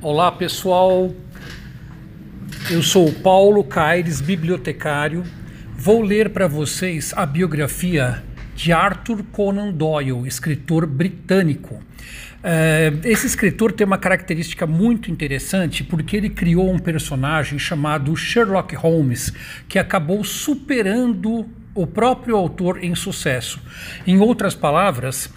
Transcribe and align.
Olá 0.00 0.30
pessoal, 0.30 1.12
eu 2.70 2.84
sou 2.84 3.12
Paulo 3.14 3.64
Caires, 3.64 4.20
bibliotecário. 4.20 5.24
Vou 5.76 6.02
ler 6.02 6.30
para 6.30 6.46
vocês 6.46 7.12
a 7.16 7.26
biografia 7.26 8.22
de 8.54 8.72
Arthur 8.72 9.24
Conan 9.32 9.72
Doyle, 9.72 10.24
escritor 10.24 10.86
britânico. 10.86 11.82
É, 12.44 12.92
esse 13.02 13.26
escritor 13.26 13.72
tem 13.72 13.84
uma 13.84 13.98
característica 13.98 14.68
muito 14.68 15.10
interessante 15.10 15.82
porque 15.82 16.16
ele 16.16 16.30
criou 16.30 16.72
um 16.72 16.78
personagem 16.78 17.58
chamado 17.58 18.14
Sherlock 18.14 18.76
Holmes 18.76 19.32
que 19.68 19.80
acabou 19.80 20.22
superando 20.22 21.44
o 21.74 21.86
próprio 21.88 22.36
autor 22.36 22.84
em 22.84 22.94
sucesso. 22.94 23.60
Em 24.06 24.20
outras 24.20 24.54
palavras, 24.54 25.28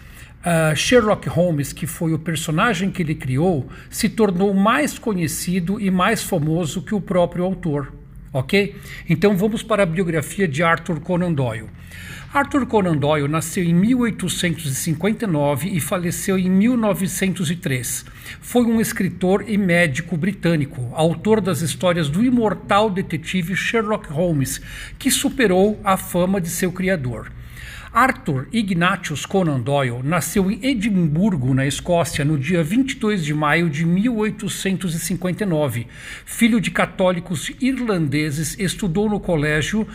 Uh, 0.42 0.76
Sherlock 0.76 1.30
Holmes, 1.30 1.71
que 1.71 1.86
foi 1.86 2.14
o 2.14 2.20
personagem 2.20 2.90
que 2.90 3.04
ele 3.04 3.14
criou, 3.14 3.70
se 3.90 4.10
tornou 4.10 4.54
mais 4.54 4.98
conhecido 4.98 5.80
e 5.80 5.91
mais 5.91 6.23
famoso 6.23 6.81
que 6.81 6.95
o 6.95 7.02
próprio 7.02 7.44
autor. 7.44 7.94
Ok? 8.34 8.76
Então 9.08 9.38
vamos 9.38 9.62
para 9.62 9.84
a 9.84 9.86
biografia 9.86 10.48
de 10.48 10.64
Arthur 10.64 11.00
Conan 11.00 11.34
Doyle. 11.34 11.70
Arthur 12.34 12.66
Conan 12.66 12.95
Doyle 12.95 13.27
nasceu 13.27 13.62
em 13.62 13.73
1859 13.73 15.67
e 15.67 15.81
faleceu 15.81 16.40
em 16.40 16.50
1903. 16.50 18.05
Foi 18.39 18.64
um 18.64 18.80
escritor 18.80 19.44
e 19.45 19.58
médico 19.58 20.16
britânico, 20.16 20.89
autor 20.94 21.42
das 21.42 21.59
histórias 21.59 22.08
do 22.08 22.23
imortal 22.23 22.89
detetive 22.89 23.53
Sherlock 23.53 24.09
Holmes, 24.09 24.62
que 24.98 25.12
superou 25.12 25.78
a 25.84 25.98
fama 25.98 26.39
de 26.39 26.50
seu 26.50 26.72
criador. 26.72 27.30
Arthur 27.94 28.48
Ignatius 28.54 29.26
Conan 29.26 29.59
Doyle 29.59 30.02
nasceu 30.02 30.50
em 30.50 30.66
Edimburgo, 30.66 31.54
na 31.54 31.68
Escócia, 31.68 32.23
no 32.23 32.38
dia 32.38 32.64
22 32.64 33.26
de 33.26 33.34
maio 33.34 33.70
de 33.70 33.86
1859. 33.86 35.88
Filho 36.26 36.62
de 36.62 36.72
católicos 36.72 37.52
irlandeses, 37.59 38.58
estudou 38.58 39.09
no 39.09 39.19
colégio 39.19 39.86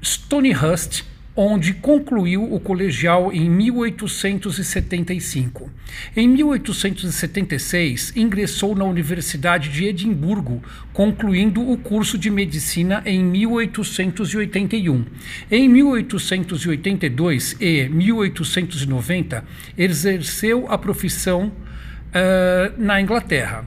Stonyhurst 0.00 1.04
onde 1.40 1.74
concluiu 1.74 2.52
o 2.52 2.58
colegial 2.58 3.32
em 3.32 3.48
1875. 3.48 5.70
Em 6.16 6.26
1876, 6.26 8.16
ingressou 8.16 8.74
na 8.74 8.84
Universidade 8.84 9.68
de 9.68 9.84
Edimburgo, 9.84 10.60
concluindo 10.92 11.70
o 11.70 11.78
curso 11.78 12.18
de 12.18 12.28
medicina 12.28 13.04
em 13.06 13.22
1881. 13.22 15.04
Em 15.48 15.68
1882 15.68 17.56
e 17.60 17.88
1890, 17.88 19.44
exerceu 19.78 20.66
a 20.68 20.76
profissão 20.76 21.52
uh, 21.52 21.54
na 22.76 23.00
Inglaterra. 23.00 23.64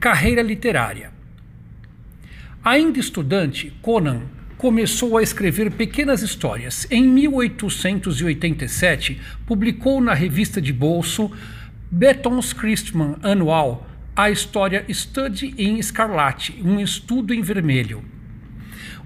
Carreira 0.00 0.42
literária. 0.42 1.12
Ainda 2.64 2.98
estudante, 2.98 3.72
Conan 3.80 4.34
começou 4.56 5.18
a 5.18 5.22
escrever 5.22 5.70
pequenas 5.70 6.22
histórias. 6.22 6.86
Em 6.90 7.06
1887, 7.06 9.20
publicou 9.46 10.00
na 10.00 10.14
revista 10.14 10.60
de 10.60 10.72
bolso 10.72 11.30
Beton's 11.90 12.52
Christmas 12.52 13.16
Anual 13.22 13.86
a 14.14 14.30
história 14.30 14.84
Study 14.88 15.54
in 15.58 15.82
Scarlet, 15.82 16.54
um 16.64 16.80
estudo 16.80 17.34
em 17.34 17.42
vermelho. 17.42 18.15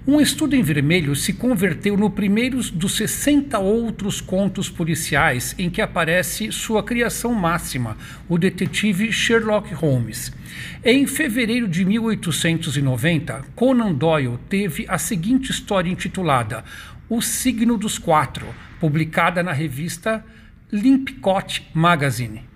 Um 0.07 0.19
estudo 0.19 0.55
em 0.55 0.63
vermelho 0.63 1.15
se 1.15 1.31
converteu 1.31 1.95
no 1.95 2.09
primeiro 2.09 2.59
dos 2.71 2.93
60 2.95 3.59
outros 3.59 4.19
contos 4.19 4.67
policiais 4.67 5.53
em 5.59 5.69
que 5.69 5.79
aparece 5.79 6.51
sua 6.51 6.81
criação 6.81 7.35
máxima, 7.35 7.95
o 8.27 8.35
detetive 8.35 9.11
Sherlock 9.11 9.71
Holmes. 9.75 10.33
Em 10.83 11.05
fevereiro 11.05 11.67
de 11.67 11.85
1890, 11.85 13.45
Conan 13.55 13.93
Doyle 13.93 14.39
teve 14.49 14.85
a 14.87 14.97
seguinte 14.97 15.51
história 15.51 15.91
intitulada 15.91 16.63
O 17.07 17.21
Signo 17.21 17.77
dos 17.77 17.99
Quatro, 17.99 18.47
publicada 18.79 19.43
na 19.43 19.51
revista 19.51 20.25
Limpcott 20.71 21.69
Magazine. 21.75 22.50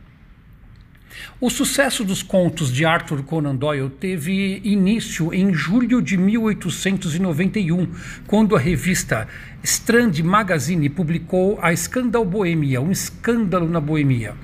O 1.40 1.50
sucesso 1.50 2.04
dos 2.04 2.24
contos 2.24 2.72
de 2.72 2.86
Arthur 2.86 3.24
Conan 3.24 3.56
Doyle 3.56 3.90
teve 3.90 4.62
início 4.64 5.34
em 5.34 5.54
julho 5.54 6.02
de 6.02 6.18
1891, 6.18 7.88
quando 8.26 8.56
a 8.56 8.60
revista 8.60 9.28
Strand 9.64 10.20
Magazine 10.24 10.90
publicou 10.90 11.60
A 11.62 11.76
Scandal 11.76 12.24
Boêmia, 12.24 12.82
um 12.82 12.92
escândalo 12.92 13.68
na 13.68 13.80
Boêmia. 13.80 14.36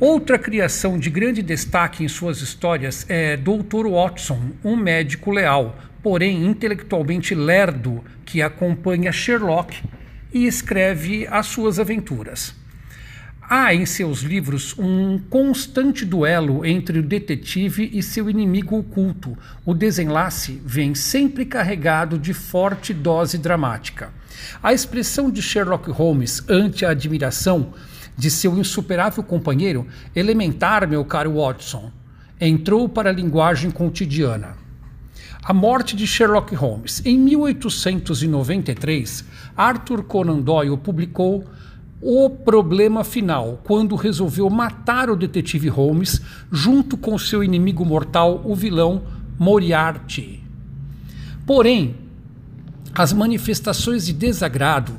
Outra 0.00 0.38
criação 0.38 0.96
de 0.96 1.10
grande 1.10 1.42
destaque 1.42 2.04
em 2.04 2.08
suas 2.08 2.40
histórias 2.40 3.04
é 3.08 3.36
Dr. 3.36 3.88
Watson, 3.90 4.52
um 4.64 4.76
médico 4.76 5.30
leal, 5.30 5.76
porém 6.02 6.46
intelectualmente 6.46 7.34
lerdo, 7.34 8.04
que 8.24 8.40
acompanha 8.40 9.10
Sherlock 9.10 9.82
e 10.32 10.46
escreve 10.46 11.26
as 11.28 11.46
suas 11.46 11.80
aventuras. 11.80 12.54
Há 13.50 13.74
em 13.74 13.86
seus 13.86 14.20
livros 14.20 14.74
um 14.78 15.18
constante 15.18 16.04
duelo 16.04 16.66
entre 16.66 16.98
o 16.98 17.02
detetive 17.02 17.88
e 17.94 18.02
seu 18.02 18.28
inimigo 18.28 18.76
oculto. 18.76 19.38
O 19.64 19.72
desenlace 19.72 20.60
vem 20.62 20.94
sempre 20.94 21.46
carregado 21.46 22.18
de 22.18 22.34
forte 22.34 22.92
dose 22.92 23.38
dramática. 23.38 24.12
A 24.62 24.74
expressão 24.74 25.30
de 25.30 25.40
Sherlock 25.40 25.90
Holmes 25.90 26.42
ante 26.46 26.84
a 26.84 26.90
admiração 26.90 27.72
de 28.18 28.30
seu 28.30 28.58
insuperável 28.58 29.22
companheiro, 29.22 29.86
elementar, 30.14 30.86
meu 30.86 31.02
caro 31.02 31.36
Watson, 31.36 31.90
entrou 32.38 32.86
para 32.86 33.08
a 33.08 33.14
linguagem 33.14 33.70
cotidiana. 33.70 34.58
A 35.42 35.54
morte 35.54 35.96
de 35.96 36.06
Sherlock 36.06 36.54
Holmes. 36.54 37.00
Em 37.02 37.16
1893, 37.16 39.24
Arthur 39.56 40.02
Conan 40.02 40.40
Doyle 40.40 40.76
publicou 40.76 41.46
o 42.00 42.30
problema 42.30 43.02
final, 43.02 43.60
quando 43.64 43.96
resolveu 43.96 44.48
matar 44.48 45.10
o 45.10 45.16
detetive 45.16 45.68
Holmes 45.68 46.20
junto 46.50 46.96
com 46.96 47.18
seu 47.18 47.42
inimigo 47.42 47.84
mortal, 47.84 48.40
o 48.44 48.54
vilão 48.54 49.02
Moriarty. 49.38 50.42
Porém, 51.44 51.96
as 52.94 53.12
manifestações 53.12 54.06
de 54.06 54.12
desagrado 54.12 54.92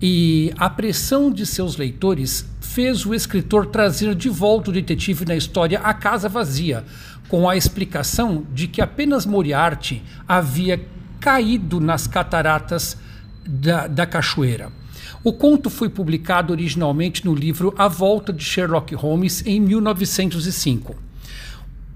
e 0.00 0.52
a 0.56 0.68
pressão 0.68 1.30
de 1.30 1.46
seus 1.46 1.76
leitores 1.76 2.46
fez 2.60 3.06
o 3.06 3.14
escritor 3.14 3.66
trazer 3.66 4.14
de 4.14 4.28
volta 4.28 4.70
o 4.70 4.72
detetive 4.72 5.24
na 5.24 5.34
história 5.34 5.80
A 5.80 5.94
Casa 5.94 6.28
Vazia, 6.28 6.84
com 7.28 7.48
a 7.48 7.56
explicação 7.56 8.44
de 8.52 8.68
que 8.68 8.82
apenas 8.82 9.24
Moriarty 9.24 10.02
havia 10.26 10.84
caído 11.20 11.80
nas 11.80 12.06
cataratas 12.06 12.96
da, 13.46 13.86
da 13.86 14.06
cachoeira. 14.06 14.70
O 15.24 15.32
conto 15.32 15.70
foi 15.70 15.88
publicado 15.88 16.52
originalmente 16.52 17.24
no 17.24 17.34
livro 17.34 17.74
A 17.78 17.88
Volta 17.88 18.30
de 18.30 18.44
Sherlock 18.44 18.94
Holmes 18.94 19.42
em 19.46 19.58
1905. 19.58 20.94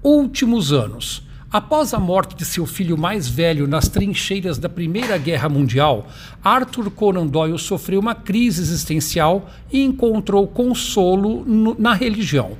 Últimos 0.01 0.73
anos. 0.73 1.21
Após 1.51 1.93
a 1.93 1.99
morte 1.99 2.35
de 2.35 2.43
seu 2.43 2.65
filho 2.65 2.97
mais 2.97 3.29
velho 3.29 3.67
nas 3.67 3.87
trincheiras 3.87 4.57
da 4.57 4.67
Primeira 4.67 5.15
Guerra 5.19 5.47
Mundial, 5.47 6.07
Arthur 6.43 6.89
Conan 6.89 7.27
Doyle 7.27 7.59
sofreu 7.59 7.99
uma 7.99 8.15
crise 8.15 8.63
existencial 8.63 9.47
e 9.71 9.83
encontrou 9.83 10.47
consolo 10.47 11.45
no, 11.45 11.75
na 11.77 11.93
religião. 11.93 12.57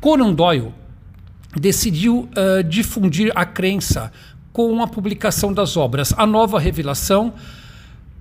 Conan 0.00 0.32
Doyle 0.32 0.72
decidiu 1.56 2.28
uh, 2.30 2.62
difundir 2.62 3.32
a 3.34 3.44
crença 3.44 4.12
com 4.52 4.80
a 4.80 4.86
publicação 4.86 5.52
das 5.52 5.76
obras 5.76 6.14
A 6.16 6.24
Nova 6.24 6.60
Revelação, 6.60 7.34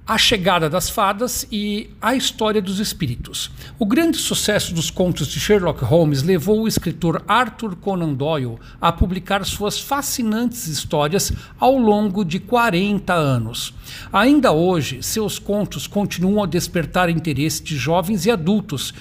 a 0.07 0.19
Chegada 0.19 0.69
das 0.69 0.88
Fadas 0.88 1.47
e 1.51 1.89
A 1.99 2.16
História 2.16 2.61
dos 2.61 2.79
Espíritos. 2.79 3.49
O 3.79 3.88
grande 3.88 4.17
sucesso 4.17 4.71
dos 4.71 4.91
contos 4.91 5.27
de 5.27 5.39
Sherlock 5.39 5.83
Holmes 5.83 6.21
levou 6.21 6.61
o 6.61 6.67
escritor 6.67 7.23
Arthur 7.27 7.75
Conan 7.75 8.13
Doyle 8.13 8.59
a 8.80 8.91
publicar 8.91 9.44
suas 9.44 9.80
fascinantes 9.80 10.68
histórias 10.68 11.33
ao 11.59 11.75
longo 11.75 12.24
de 12.24 12.39
40 12.39 13.15
anos. 13.15 13.74
Ainda 14.13 14.51
hoje, 14.51 15.01
seus 15.01 15.39
contos 15.39 15.88
continuam 15.88 16.44
a 16.44 16.47
despertar 16.47 17.09
interesse 17.09 17.63
de 17.63 17.75
jovens 17.75 18.27
e 18.27 18.31
adultos, 18.31 18.94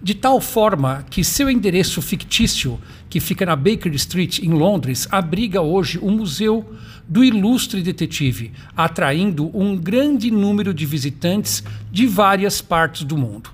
de 0.00 0.14
tal 0.14 0.40
forma 0.40 1.04
que 1.10 1.24
seu 1.24 1.50
endereço 1.50 2.00
fictício, 2.00 2.80
que 3.10 3.18
fica 3.18 3.44
na 3.44 3.56
Baker 3.56 3.92
Street, 3.94 4.38
em 4.38 4.50
Londres, 4.50 5.08
abriga 5.10 5.60
hoje 5.60 5.98
o 5.98 6.10
Museu 6.10 6.72
do 7.12 7.22
ilustre 7.22 7.82
detetive, 7.82 8.52
atraindo 8.74 9.50
um 9.54 9.76
grande 9.76 10.30
número 10.30 10.72
de 10.72 10.86
visitantes 10.86 11.62
de 11.90 12.06
várias 12.06 12.62
partes 12.62 13.04
do 13.04 13.18
mundo. 13.18 13.50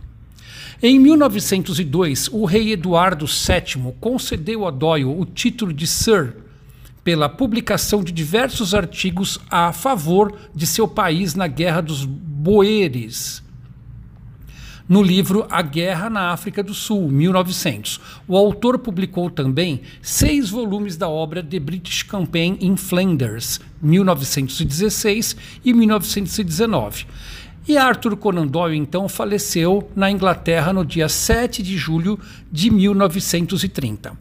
Em 0.81 0.97
1902, 0.97 2.29
o 2.29 2.45
rei 2.45 2.71
Eduardo 2.71 3.27
VII 3.27 3.93
concedeu 3.99 4.65
a 4.65 4.71
Doyle 4.71 5.07
o 5.07 5.25
título 5.25 5.73
de 5.73 5.89
Sir 5.89 6.35
pela 7.03 7.29
publicação 7.29 8.05
de 8.05 8.13
diversos 8.13 8.75
artigos 8.75 9.41
a 9.51 9.73
favor 9.73 10.39
de 10.55 10.65
seu 10.65 10.87
país 10.87 11.35
na 11.35 11.49
Guerra 11.49 11.81
dos 11.81 12.05
Boeres. 12.05 13.43
No 14.89 15.03
livro 15.03 15.47
A 15.51 15.61
Guerra 15.61 16.09
na 16.09 16.31
África 16.31 16.63
do 16.63 16.73
Sul, 16.73 17.11
1900. 17.11 18.01
O 18.27 18.37
autor 18.37 18.79
publicou 18.79 19.29
também 19.29 19.83
seis 20.01 20.49
volumes 20.49 20.97
da 20.97 21.09
obra 21.09 21.43
The 21.43 21.61
British 21.61 22.03
Campaign 22.03 22.57
in 22.61 22.77
Flanders, 22.77 23.61
1916 23.83 25.37
e 25.65 25.75
1919. 25.75 27.07
E 27.69 27.77
Arthur 27.77 28.17
Conan 28.17 28.47
Doyle 28.47 28.79
então 28.79 29.09
faleceu 29.11 29.91
na 29.95 30.11
Inglaterra 30.11 30.73
no 30.73 30.87
dia 30.87 31.07
7 31.07 31.63
de 31.63 31.77
julho 31.77 32.19
de 32.51 32.71
1930. 32.71 34.19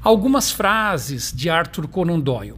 Algumas 0.00 0.52
frases 0.52 1.32
de 1.34 1.50
Arthur 1.50 1.88
Conan 1.88 2.20
Doyle. 2.20 2.54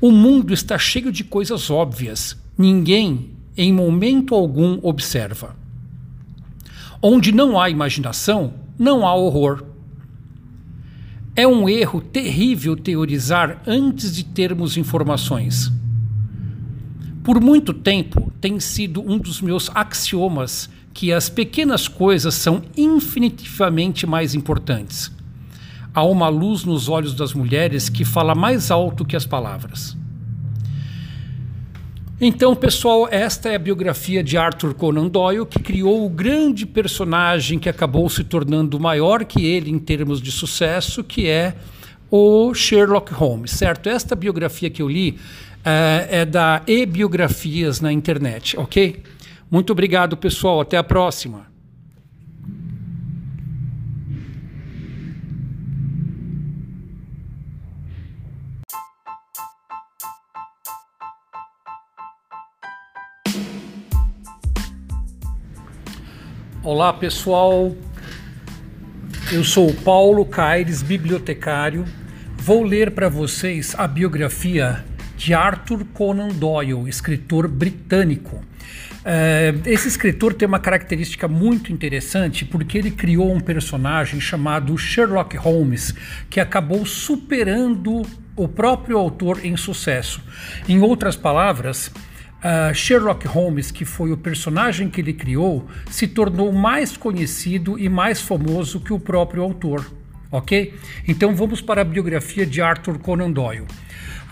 O 0.00 0.10
mundo 0.10 0.54
está 0.54 0.78
cheio 0.78 1.12
de 1.12 1.22
coisas 1.22 1.68
óbvias. 1.68 2.36
Ninguém, 2.56 3.32
em 3.56 3.72
momento 3.72 4.34
algum, 4.34 4.78
observa. 4.82 5.61
Onde 7.04 7.32
não 7.32 7.58
há 7.58 7.68
imaginação, 7.68 8.54
não 8.78 9.04
há 9.04 9.12
horror. 9.12 9.64
É 11.34 11.48
um 11.48 11.68
erro 11.68 12.00
terrível 12.00 12.76
teorizar 12.76 13.60
antes 13.66 14.14
de 14.14 14.22
termos 14.22 14.76
informações. 14.76 15.72
Por 17.24 17.40
muito 17.40 17.74
tempo 17.74 18.32
tem 18.40 18.60
sido 18.60 19.00
um 19.00 19.18
dos 19.18 19.40
meus 19.40 19.68
axiomas 19.74 20.70
que 20.94 21.12
as 21.12 21.28
pequenas 21.28 21.88
coisas 21.88 22.36
são 22.36 22.62
infinitivamente 22.76 24.06
mais 24.06 24.32
importantes. 24.32 25.10
Há 25.92 26.04
uma 26.04 26.28
luz 26.28 26.64
nos 26.64 26.88
olhos 26.88 27.14
das 27.14 27.34
mulheres 27.34 27.88
que 27.88 28.04
fala 28.04 28.32
mais 28.32 28.70
alto 28.70 29.04
que 29.04 29.16
as 29.16 29.26
palavras. 29.26 29.96
Então, 32.24 32.54
pessoal, 32.54 33.08
esta 33.10 33.48
é 33.48 33.56
a 33.56 33.58
biografia 33.58 34.22
de 34.22 34.38
Arthur 34.38 34.74
Conan 34.74 35.08
Doyle, 35.08 35.44
que 35.44 35.58
criou 35.58 36.06
o 36.06 36.08
grande 36.08 36.64
personagem 36.64 37.58
que 37.58 37.68
acabou 37.68 38.08
se 38.08 38.22
tornando 38.22 38.78
maior 38.78 39.24
que 39.24 39.44
ele 39.44 39.72
em 39.72 39.78
termos 39.80 40.22
de 40.22 40.30
sucesso, 40.30 41.02
que 41.02 41.26
é 41.26 41.52
o 42.08 42.54
Sherlock 42.54 43.12
Holmes, 43.12 43.50
certo? 43.50 43.88
Esta 43.88 44.14
biografia 44.14 44.70
que 44.70 44.80
eu 44.80 44.88
li 44.88 45.18
é, 45.64 46.20
é 46.20 46.24
da 46.24 46.62
e-biografias 46.64 47.80
na 47.80 47.92
internet, 47.92 48.56
ok? 48.56 49.02
Muito 49.50 49.72
obrigado, 49.72 50.16
pessoal. 50.16 50.60
Até 50.60 50.76
a 50.76 50.84
próxima. 50.84 51.51
Olá, 66.64 66.92
pessoal. 66.92 67.74
Eu 69.32 69.42
sou 69.42 69.74
Paulo 69.74 70.24
Caires, 70.24 70.80
bibliotecário. 70.80 71.84
Vou 72.36 72.62
ler 72.62 72.92
para 72.92 73.08
vocês 73.08 73.74
a 73.76 73.88
biografia 73.88 74.84
de 75.16 75.34
Arthur 75.34 75.84
Conan 75.92 76.28
Doyle, 76.28 76.88
escritor 76.88 77.48
britânico. 77.48 78.44
É, 79.04 79.52
esse 79.66 79.88
escritor 79.88 80.34
tem 80.34 80.46
uma 80.46 80.60
característica 80.60 81.26
muito 81.26 81.72
interessante 81.72 82.44
porque 82.44 82.78
ele 82.78 82.92
criou 82.92 83.34
um 83.34 83.40
personagem 83.40 84.20
chamado 84.20 84.78
Sherlock 84.78 85.36
Holmes 85.36 85.92
que 86.30 86.38
acabou 86.38 86.86
superando 86.86 88.02
o 88.36 88.46
próprio 88.46 88.98
autor 88.98 89.44
em 89.44 89.56
sucesso. 89.56 90.22
Em 90.68 90.80
outras 90.80 91.16
palavras, 91.16 91.90
uh, 92.42 92.74
Sherlock 92.74 93.26
Holmes, 93.26 93.70
que 93.70 93.84
foi 93.84 94.12
o 94.12 94.16
personagem 94.16 94.88
que 94.90 95.00
ele 95.00 95.12
criou, 95.12 95.66
se 95.90 96.06
tornou 96.06 96.52
mais 96.52 96.96
conhecido 96.96 97.78
e 97.78 97.88
mais 97.88 98.20
famoso 98.20 98.80
que 98.80 98.92
o 98.92 98.98
próprio 98.98 99.42
autor. 99.42 99.86
Ok? 100.30 100.74
Então 101.06 101.34
vamos 101.34 101.60
para 101.60 101.82
a 101.82 101.84
biografia 101.84 102.46
de 102.46 102.60
Arthur 102.60 102.98
Conan 102.98 103.30
Doyle. 103.30 103.66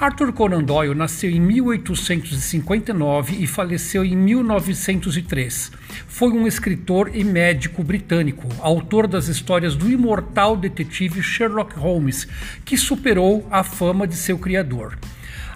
Arthur 0.01 0.33
Conan 0.33 0.63
Doyle 0.63 0.95
nasceu 0.95 1.29
em 1.29 1.39
1859 1.39 3.37
e 3.39 3.47
faleceu 3.47 4.03
em 4.03 4.17
1903. 4.17 5.71
Foi 6.09 6.31
um 6.31 6.47
escritor 6.47 7.11
e 7.15 7.23
médico 7.23 7.85
britânico, 7.85 8.49
autor 8.61 9.07
das 9.07 9.29
histórias 9.29 9.77
do 9.77 9.91
imortal 9.91 10.57
detetive 10.57 11.23
Sherlock 11.23 11.79
Holmes, 11.79 12.27
que 12.65 12.79
superou 12.79 13.47
a 13.51 13.63
fama 13.63 14.07
de 14.07 14.17
seu 14.17 14.39
criador. 14.39 14.97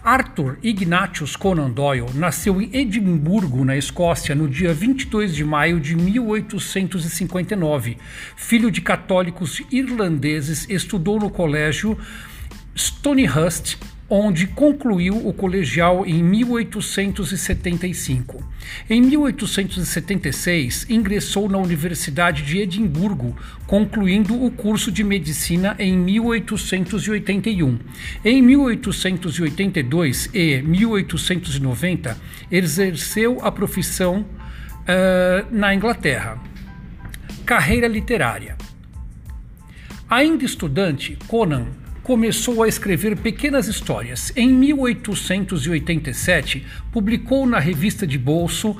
Arthur 0.04 0.58
Ignatius 0.62 1.34
Conan 1.34 1.70
Doyle 1.70 2.12
nasceu 2.14 2.60
em 2.60 2.68
Edimburgo, 2.74 3.64
na 3.64 3.74
Escócia, 3.74 4.34
no 4.34 4.46
dia 4.46 4.74
22 4.74 5.34
de 5.34 5.42
maio 5.42 5.80
de 5.80 5.96
1859. 5.96 7.96
Filho 8.36 8.70
de 8.70 8.82
católicos 8.82 9.62
irlandeses, 9.72 10.68
estudou 10.68 11.18
no 11.18 11.30
colégio 11.30 11.98
Stonyhurst 12.74 13.78
onde 14.16 14.46
concluiu 14.46 15.26
o 15.26 15.32
colegial 15.32 16.06
em 16.06 16.22
1875. 16.22 18.40
Em 18.88 19.02
1876, 19.02 20.86
ingressou 20.88 21.48
na 21.48 21.58
Universidade 21.58 22.44
de 22.44 22.58
Edimburgo, 22.58 23.36
concluindo 23.66 24.40
o 24.40 24.52
curso 24.52 24.92
de 24.92 25.02
medicina 25.02 25.74
em 25.80 25.98
1881. 25.98 27.76
Em 28.24 28.40
1882 28.40 30.30
e 30.32 30.62
1890, 30.62 32.16
exerceu 32.52 33.40
a 33.42 33.50
profissão 33.50 34.20
uh, 34.20 34.24
na 35.50 35.74
Inglaterra. 35.74 36.40
Carreira 37.44 37.88
literária. 37.88 38.56
Ainda 40.08 40.44
estudante, 40.44 41.18
Conan 41.26 41.82
começou 42.04 42.62
a 42.62 42.68
escrever 42.68 43.16
pequenas 43.16 43.66
histórias. 43.66 44.30
Em 44.36 44.52
1887, 44.52 46.64
publicou 46.92 47.46
na 47.46 47.58
revista 47.58 48.06
de 48.06 48.18
bolso 48.18 48.76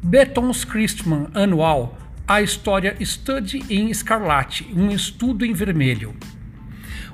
Beton's 0.00 0.64
Christmas 0.64 1.28
anual 1.34 1.98
a 2.28 2.40
história 2.40 2.96
Study 3.04 3.64
em 3.68 3.90
Escarlate, 3.90 4.70
um 4.72 4.92
estudo 4.92 5.44
em 5.44 5.52
vermelho. 5.52 6.14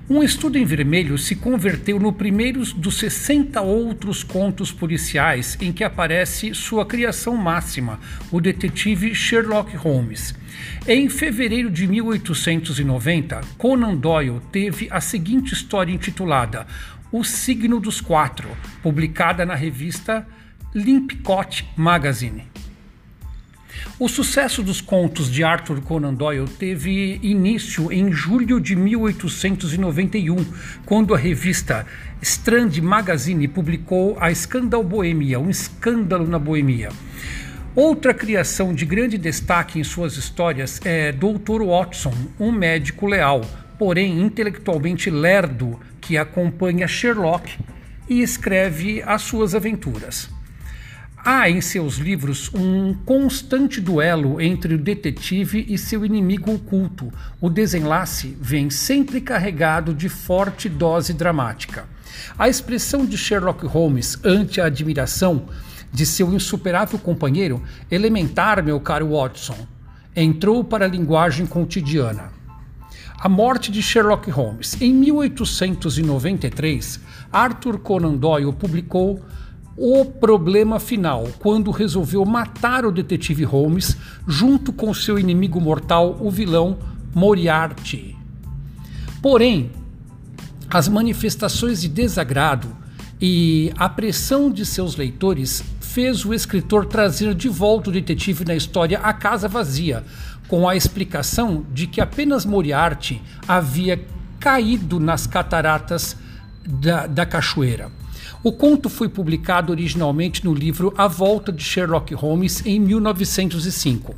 Um 0.08 0.22
estudo 0.22 0.56
em 0.56 0.64
vermelho 0.64 1.18
se 1.18 1.34
converteu 1.34 1.98
no 1.98 2.12
primeiro 2.12 2.64
dos 2.74 2.96
60 2.98 3.60
outros 3.60 4.22
contos 4.22 4.70
policiais 4.70 5.58
em 5.60 5.72
que 5.72 5.82
aparece 5.82 6.54
sua 6.54 6.86
criação 6.86 7.36
máxima, 7.36 7.98
o 8.30 8.40
detetive 8.40 9.12
Sherlock 9.16 9.76
Holmes. 9.76 10.32
Em 10.86 11.08
fevereiro 11.08 11.68
de 11.68 11.88
1890, 11.88 13.40
Conan 13.58 13.96
Doyle 13.96 14.40
teve 14.52 14.86
a 14.92 15.00
seguinte 15.00 15.52
história 15.52 15.92
intitulada 15.92 16.68
O 17.10 17.24
Signo 17.24 17.80
dos 17.80 18.00
Quatro, 18.00 18.48
publicada 18.84 19.44
na 19.44 19.56
revista 19.56 20.24
Limpcott 20.72 21.68
Magazine. 21.76 22.55
O 23.98 24.08
sucesso 24.08 24.62
dos 24.62 24.80
contos 24.80 25.30
de 25.30 25.42
Arthur 25.42 25.80
Conan 25.80 26.12
Doyle 26.12 26.48
teve 26.48 27.18
início 27.22 27.90
em 27.92 28.12
julho 28.12 28.60
de 28.60 28.76
1891, 28.76 30.36
quando 30.84 31.14
a 31.14 31.18
revista 31.18 31.86
Strand 32.20 32.76
Magazine 32.82 33.48
publicou 33.48 34.16
a 34.20 34.34
Scandal 34.34 34.84
Bohemia, 34.84 35.40
um 35.40 35.48
escândalo 35.48 36.26
na 36.26 36.38
Boemia. 36.38 36.90
Outra 37.74 38.14
criação 38.14 38.74
de 38.74 38.86
grande 38.86 39.18
destaque 39.18 39.78
em 39.78 39.84
suas 39.84 40.16
histórias 40.16 40.80
é 40.84 41.12
Dr. 41.12 41.62
Watson, 41.66 42.14
um 42.40 42.50
médico 42.50 43.06
leal, 43.06 43.42
porém 43.78 44.20
intelectualmente 44.20 45.10
lerdo, 45.10 45.78
que 46.00 46.16
acompanha 46.16 46.88
Sherlock 46.88 47.58
e 48.08 48.22
escreve 48.22 49.02
as 49.04 49.22
suas 49.22 49.54
aventuras. 49.54 50.35
Há 51.28 51.50
em 51.50 51.60
seus 51.60 51.96
livros 51.96 52.52
um 52.54 52.94
constante 52.94 53.80
duelo 53.80 54.40
entre 54.40 54.74
o 54.74 54.78
detetive 54.78 55.66
e 55.68 55.76
seu 55.76 56.06
inimigo 56.06 56.54
oculto. 56.54 57.12
O 57.40 57.50
desenlace 57.50 58.38
vem 58.40 58.70
sempre 58.70 59.20
carregado 59.20 59.92
de 59.92 60.08
forte 60.08 60.68
dose 60.68 61.12
dramática. 61.12 61.86
A 62.38 62.48
expressão 62.48 63.04
de 63.04 63.18
Sherlock 63.18 63.66
Holmes 63.66 64.16
ante 64.22 64.60
a 64.60 64.66
admiração 64.66 65.46
de 65.92 66.06
seu 66.06 66.32
insuperável 66.32 66.96
companheiro, 66.96 67.60
elementar, 67.90 68.62
meu 68.62 68.78
caro 68.78 69.10
Watson, 69.10 69.66
entrou 70.14 70.62
para 70.62 70.84
a 70.84 70.88
linguagem 70.88 71.44
cotidiana. 71.44 72.30
A 73.18 73.28
morte 73.28 73.72
de 73.72 73.82
Sherlock 73.82 74.30
Holmes. 74.30 74.80
Em 74.80 74.94
1893, 74.94 77.00
Arthur 77.32 77.80
Conan 77.80 78.14
Doyle 78.14 78.52
publicou 78.52 79.20
o 79.76 80.04
problema 80.04 80.80
final, 80.80 81.28
quando 81.38 81.70
resolveu 81.70 82.24
matar 82.24 82.86
o 82.86 82.92
detetive 82.92 83.44
Holmes 83.44 83.96
junto 84.26 84.72
com 84.72 84.94
seu 84.94 85.18
inimigo 85.18 85.60
mortal, 85.60 86.16
o 86.20 86.30
vilão 86.30 86.78
Moriarty. 87.14 88.16
Porém, 89.20 89.70
as 90.70 90.88
manifestações 90.88 91.82
de 91.82 91.88
desagrado 91.88 92.68
e 93.20 93.72
a 93.76 93.88
pressão 93.88 94.50
de 94.50 94.64
seus 94.64 94.96
leitores 94.96 95.62
fez 95.80 96.24
o 96.24 96.34
escritor 96.34 96.86
trazer 96.86 97.34
de 97.34 97.48
volta 97.48 97.90
o 97.90 97.92
detetive 97.92 98.44
na 98.44 98.54
história 98.54 98.98
A 98.98 99.12
Casa 99.12 99.48
Vazia, 99.48 100.04
com 100.48 100.68
a 100.68 100.76
explicação 100.76 101.64
de 101.72 101.86
que 101.86 102.00
apenas 102.00 102.44
Moriarty 102.44 103.20
havia 103.46 104.04
caído 104.38 105.00
nas 105.00 105.26
cataratas 105.26 106.16
da, 106.66 107.06
da 107.06 107.26
cachoeira. 107.26 107.90
O 108.46 108.52
conto 108.52 108.88
foi 108.88 109.08
publicado 109.08 109.72
originalmente 109.72 110.44
no 110.44 110.54
livro 110.54 110.94
A 110.96 111.08
Volta 111.08 111.50
de 111.50 111.64
Sherlock 111.64 112.14
Holmes 112.14 112.64
em 112.64 112.78
1905. 112.78 114.14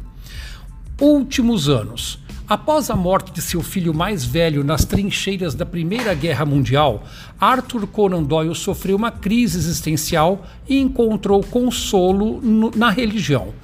Últimos 1.01 1.67
anos. 1.67 2.19
Após 2.47 2.91
a 2.91 2.95
morte 2.95 3.33
de 3.33 3.41
seu 3.41 3.63
filho 3.63 3.95
mais 3.95 4.27
velho 4.27 4.63
nas 4.63 4.85
trincheiras 4.85 5.55
da 5.55 5.65
Primeira 5.65 6.13
Guerra 6.13 6.45
Mundial, 6.45 7.05
Arthur 7.41 7.87
Conan 7.87 8.23
Doyle 8.23 8.55
sofreu 8.55 8.99
uma 8.99 9.11
crise 9.11 9.57
existencial 9.57 10.45
e 10.69 10.79
encontrou 10.79 11.43
consolo 11.43 12.39
no, 12.43 12.71
na 12.77 12.91
religião. 12.91 13.55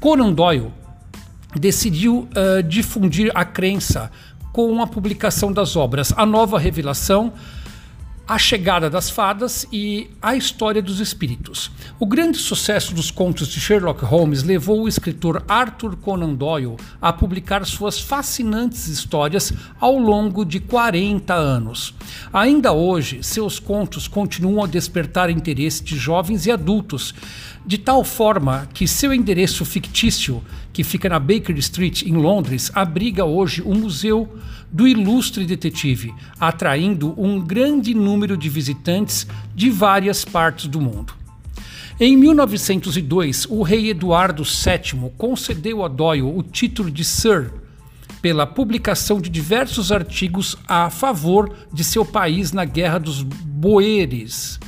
Conan 0.00 0.32
Doyle 0.32 0.72
decidiu 1.54 2.26
uh, 2.30 2.62
difundir 2.62 3.30
a 3.34 3.44
crença 3.44 4.10
com 4.54 4.80
a 4.80 4.86
publicação 4.86 5.52
das 5.52 5.76
obras 5.76 6.14
A 6.16 6.24
Nova 6.24 6.58
Revelação, 6.58 7.30
a 8.28 8.36
Chegada 8.36 8.90
das 8.90 9.08
Fadas 9.08 9.66
e 9.72 10.10
A 10.20 10.36
História 10.36 10.82
dos 10.82 11.00
Espíritos. 11.00 11.70
O 11.98 12.04
grande 12.04 12.36
sucesso 12.36 12.94
dos 12.94 13.10
contos 13.10 13.48
de 13.48 13.58
Sherlock 13.58 14.04
Holmes 14.04 14.42
levou 14.42 14.82
o 14.82 14.88
escritor 14.88 15.42
Arthur 15.48 15.96
Conan 15.96 16.34
Doyle 16.34 16.76
a 17.00 17.10
publicar 17.10 17.64
suas 17.64 17.98
fascinantes 17.98 18.86
histórias 18.86 19.50
ao 19.80 19.98
longo 19.98 20.44
de 20.44 20.60
40 20.60 21.32
anos. 21.32 21.94
Ainda 22.30 22.70
hoje, 22.70 23.22
seus 23.22 23.58
contos 23.58 24.06
continuam 24.06 24.62
a 24.62 24.68
despertar 24.68 25.30
interesse 25.30 25.82
de 25.82 25.96
jovens 25.96 26.44
e 26.44 26.52
adultos, 26.52 27.14
de 27.64 27.78
tal 27.78 28.04
forma 28.04 28.68
que 28.74 28.86
seu 28.86 29.10
endereço 29.10 29.64
fictício, 29.64 30.44
que 30.70 30.84
fica 30.84 31.08
na 31.08 31.18
Baker 31.18 31.56
Street, 31.56 32.02
em 32.02 32.12
Londres, 32.12 32.70
abriga 32.74 33.24
hoje 33.24 33.62
o 33.62 33.74
Museu 33.74 34.28
do 34.70 34.86
Ilustre 34.86 35.44
Detetive, 35.44 36.14
atraindo 36.38 37.14
um 37.16 37.40
grande 37.40 37.94
número 37.94 38.36
de 38.36 38.48
visitantes 38.48 39.26
de 39.54 39.70
várias 39.70 40.24
partes 40.24 40.66
do 40.66 40.80
mundo. 40.80 41.14
Em 42.00 42.16
1902, 42.16 43.46
o 43.50 43.62
rei 43.62 43.90
Eduardo 43.90 44.44
VII 44.44 45.10
concedeu 45.16 45.84
a 45.84 45.88
Doyle 45.88 46.22
o 46.22 46.42
título 46.42 46.90
de 46.90 47.04
Sir 47.04 47.50
pela 48.22 48.46
publicação 48.46 49.20
de 49.20 49.28
diversos 49.28 49.90
artigos 49.90 50.56
a 50.66 50.90
favor 50.90 51.52
de 51.72 51.82
seu 51.82 52.04
país 52.04 52.52
na 52.52 52.64
Guerra 52.64 52.98
dos 52.98 53.22
Boeres, 53.22 54.58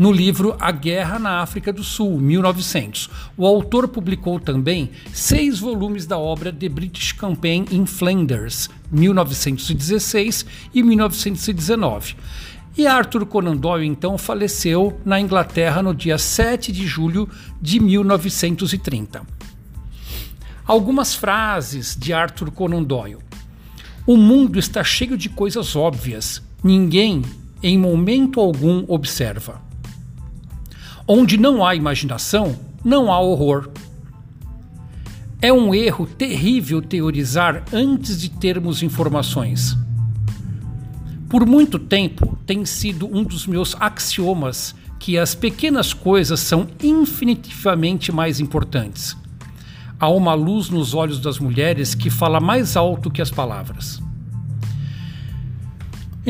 no 0.00 0.10
livro 0.10 0.56
A 0.58 0.72
Guerra 0.72 1.18
na 1.18 1.42
África 1.42 1.70
do 1.70 1.84
Sul, 1.84 2.18
1900. 2.18 3.10
O 3.36 3.46
autor 3.46 3.86
publicou 3.86 4.40
também 4.40 4.92
seis 5.12 5.58
volumes 5.58 6.06
da 6.06 6.16
obra 6.16 6.50
The 6.50 6.70
British 6.70 7.12
Campaign 7.12 7.66
in 7.70 7.84
Flanders, 7.84 8.70
1916 8.90 10.46
e 10.72 10.82
1919. 10.82 12.16
E 12.78 12.86
Arthur 12.86 13.26
Conan 13.26 13.54
Doyle 13.54 13.86
então 13.86 14.16
faleceu 14.16 14.98
na 15.04 15.20
Inglaterra 15.20 15.82
no 15.82 15.94
dia 15.94 16.16
7 16.16 16.72
de 16.72 16.86
julho 16.86 17.28
de 17.60 17.78
1930. 17.78 19.20
Algumas 20.66 21.14
frases 21.14 21.94
de 21.94 22.14
Arthur 22.14 22.50
Conan 22.50 22.84
Doyle. 22.84 23.18
O 24.06 24.16
mundo 24.16 24.58
está 24.58 24.82
cheio 24.82 25.18
de 25.18 25.28
coisas 25.28 25.76
óbvias. 25.76 26.42
Ninguém, 26.64 27.22
em 27.62 27.76
momento 27.76 28.40
algum, 28.40 28.82
observa. 28.88 29.68
Onde 31.12 31.36
não 31.36 31.66
há 31.66 31.74
imaginação, 31.74 32.56
não 32.84 33.12
há 33.12 33.18
horror. 33.18 33.68
É 35.42 35.52
um 35.52 35.74
erro 35.74 36.06
terrível 36.06 36.80
teorizar 36.80 37.64
antes 37.72 38.20
de 38.20 38.30
termos 38.30 38.80
informações. 38.80 39.76
Por 41.28 41.44
muito 41.44 41.80
tempo 41.80 42.38
tem 42.46 42.64
sido 42.64 43.08
um 43.12 43.24
dos 43.24 43.44
meus 43.44 43.74
axiomas 43.80 44.72
que 45.00 45.18
as 45.18 45.34
pequenas 45.34 45.92
coisas 45.92 46.38
são 46.38 46.68
infinitivamente 46.80 48.12
mais 48.12 48.38
importantes. 48.38 49.16
Há 49.98 50.08
uma 50.08 50.34
luz 50.34 50.70
nos 50.70 50.94
olhos 50.94 51.18
das 51.18 51.40
mulheres 51.40 51.92
que 51.92 52.08
fala 52.08 52.38
mais 52.38 52.76
alto 52.76 53.10
que 53.10 53.20
as 53.20 53.32
palavras. 53.32 54.00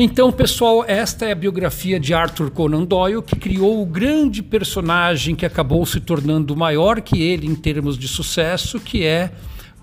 Então, 0.03 0.31
pessoal, 0.31 0.83
esta 0.87 1.27
é 1.27 1.31
a 1.31 1.35
biografia 1.35 1.99
de 1.99 2.11
Arthur 2.11 2.49
Conan 2.49 2.85
Doyle, 2.85 3.21
que 3.21 3.35
criou 3.35 3.83
o 3.83 3.85
grande 3.85 4.41
personagem 4.41 5.35
que 5.35 5.45
acabou 5.45 5.85
se 5.85 5.99
tornando 5.99 6.57
maior 6.57 7.01
que 7.01 7.21
ele 7.21 7.45
em 7.45 7.53
termos 7.53 7.99
de 7.99 8.07
sucesso, 8.07 8.79
que 8.79 9.05
é 9.05 9.31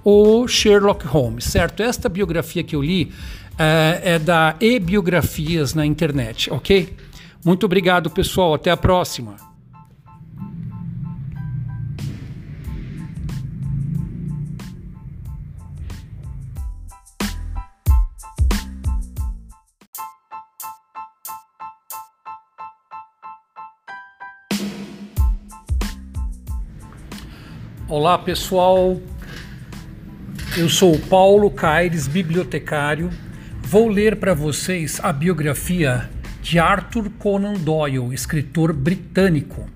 o 0.05 0.49
Sherlock 0.49 1.07
Holmes, 1.07 1.45
certo? 1.45 1.85
Esta 1.85 2.09
biografia 2.09 2.65
que 2.65 2.75
eu 2.75 2.83
li 2.83 3.05
uh, 3.05 3.13
é 4.03 4.19
da 4.19 4.57
e-biografias 4.61 5.73
na 5.73 5.87
internet, 5.87 6.53
ok? 6.53 6.97
Muito 7.45 7.65
obrigado, 7.65 8.11
pessoal. 8.11 8.55
Até 8.55 8.73
a 8.73 8.77
próxima. 8.77 9.48
Olá 27.91 28.19
pessoal, 28.19 29.01
eu 30.59 30.69
sou 30.69 30.99
Paulo 30.99 31.51
Caires, 31.51 32.07
bibliotecário. 32.07 33.09
Vou 33.63 33.89
ler 33.89 34.17
para 34.17 34.35
vocês 34.35 35.01
a 35.03 35.11
biografia 35.11 36.11
de 36.43 36.59
Arthur 36.59 37.09
Conan 37.19 37.55
Doyle, 37.55 38.13
escritor 38.13 38.75
britânico. 38.75 39.67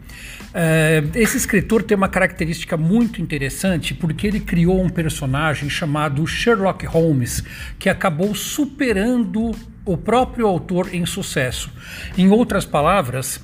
É, 0.53 1.03
esse 1.15 1.39
escritor 1.39 1.83
tem 1.83 1.97
uma 1.97 2.09
característica 2.09 2.77
muito 2.77 3.23
interessante 3.23 3.95
porque 3.95 4.27
ele 4.27 4.41
criou 4.41 4.85
um 4.85 4.91
personagem 4.91 5.71
chamado 5.71 6.27
Sherlock 6.27 6.85
Holmes 6.85 7.43
que 7.79 7.89
acabou 7.89 8.35
superando 8.35 9.53
o 9.87 9.97
próprio 9.97 10.47
autor 10.47 10.95
em 10.95 11.07
sucesso. 11.07 11.73
Em 12.19 12.29
outras 12.29 12.67
palavras, 12.67 13.41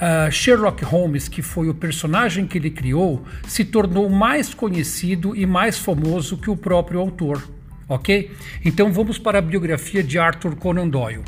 Uh, 0.00 0.32
Sherlock 0.32 0.82
Holmes, 0.82 1.28
que 1.28 1.42
foi 1.42 1.68
o 1.68 1.74
personagem 1.74 2.46
que 2.46 2.56
ele 2.56 2.70
criou, 2.70 3.22
se 3.46 3.66
tornou 3.66 4.08
mais 4.08 4.54
conhecido 4.54 5.36
e 5.36 5.44
mais 5.44 5.78
famoso 5.78 6.38
que 6.38 6.48
o 6.48 6.56
próprio 6.56 7.00
autor. 7.00 7.46
Ok? 7.86 8.30
Então 8.64 8.90
vamos 8.90 9.18
para 9.18 9.38
a 9.38 9.42
biografia 9.42 10.02
de 10.02 10.18
Arthur 10.18 10.56
Conan 10.56 10.88
Doyle. 10.88 11.22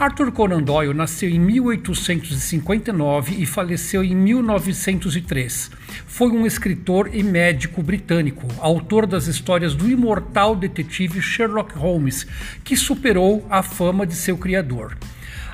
Arthur 0.00 0.32
Conan 0.32 0.62
Doyle 0.62 0.94
nasceu 0.94 1.28
em 1.28 1.38
1859 1.38 3.34
e 3.38 3.44
faleceu 3.44 4.02
em 4.02 4.16
1903. 4.16 5.70
Foi 6.06 6.30
um 6.30 6.46
escritor 6.46 7.10
e 7.12 7.22
médico 7.22 7.82
britânico, 7.82 8.48
autor 8.60 9.06
das 9.06 9.26
histórias 9.26 9.74
do 9.74 9.86
imortal 9.90 10.56
detetive 10.56 11.20
Sherlock 11.20 11.76
Holmes, 11.76 12.26
que 12.64 12.76
superou 12.76 13.46
a 13.50 13.62
fama 13.62 14.06
de 14.06 14.14
seu 14.14 14.38
criador. 14.38 14.96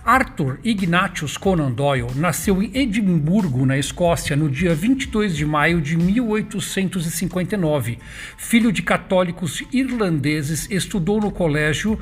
Arthur 0.07 0.61
Ignatius 0.63 1.37
Conan 1.37 1.73
Doyle 1.73 2.07
nasceu 2.15 2.63
em 2.63 2.71
Edimburgo, 2.73 3.67
na 3.67 3.77
Escócia, 3.77 4.37
no 4.37 4.49
dia 4.49 4.73
22 4.73 5.37
de 5.37 5.45
maio 5.45 5.81
de 5.81 5.97
1859. 5.97 7.99
Filho 8.39 8.71
de 8.71 8.83
católicos 8.83 9.65
irlandeses, 9.73 10.71
estudou 10.71 11.21
no 11.21 11.33
colégio 11.33 11.99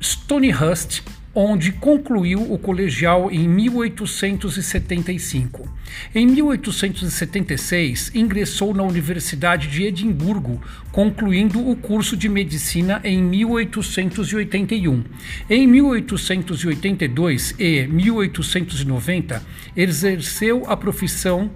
Stonyhurst 0.00 1.04
onde 1.34 1.72
concluiu 1.72 2.52
o 2.52 2.58
colegial 2.58 3.30
em 3.30 3.48
1875. 3.48 5.66
Em 6.14 6.26
1876, 6.26 8.12
ingressou 8.14 8.74
na 8.74 8.82
Universidade 8.82 9.68
de 9.68 9.84
Edimburgo, 9.84 10.60
concluindo 10.90 11.66
o 11.68 11.76
curso 11.76 12.16
de 12.16 12.26
medicina 12.28 13.00
em 13.04 13.22
1881. 13.22 15.04
Em 15.48 15.66
1882 15.66 17.54
e 17.58 17.86
1890, 17.86 19.42
exerceu 19.76 20.64
a 20.66 20.76
profissão 20.76 21.46
uh, 21.46 21.50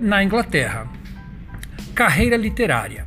na 0.00 0.22
Inglaterra. 0.22 0.86
Carreira 1.94 2.36
literária. 2.36 3.04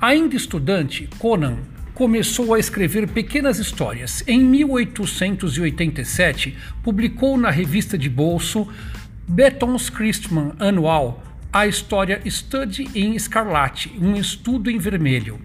Ainda 0.00 0.36
estudante, 0.36 1.08
Conan 1.18 1.75
começou 1.96 2.52
a 2.52 2.58
escrever 2.58 3.08
pequenas 3.08 3.58
histórias. 3.58 4.22
Em 4.28 4.44
1887, 4.44 6.54
publicou 6.82 7.38
na 7.38 7.50
revista 7.50 7.96
de 7.96 8.10
bolso 8.10 8.68
Beton's 9.26 9.88
Christmas 9.88 10.52
anual 10.60 11.22
a 11.50 11.66
história 11.66 12.20
Study 12.26 12.86
em 12.94 13.16
Escarlate, 13.16 13.90
um 13.98 14.14
estudo 14.14 14.70
em 14.70 14.76
vermelho. 14.76 15.40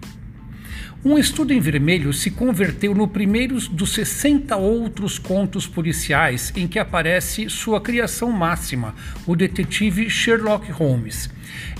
Um 1.04 1.18
estudo 1.18 1.52
em 1.52 1.58
vermelho 1.58 2.12
se 2.12 2.30
converteu 2.30 2.94
no 2.94 3.08
primeiro 3.08 3.58
dos 3.70 3.92
60 3.92 4.54
outros 4.54 5.18
contos 5.18 5.66
policiais 5.66 6.52
em 6.54 6.68
que 6.68 6.78
aparece 6.78 7.50
sua 7.50 7.80
criação 7.80 8.30
máxima, 8.30 8.94
o 9.26 9.34
detetive 9.34 10.08
Sherlock 10.08 10.70
Holmes. 10.70 11.28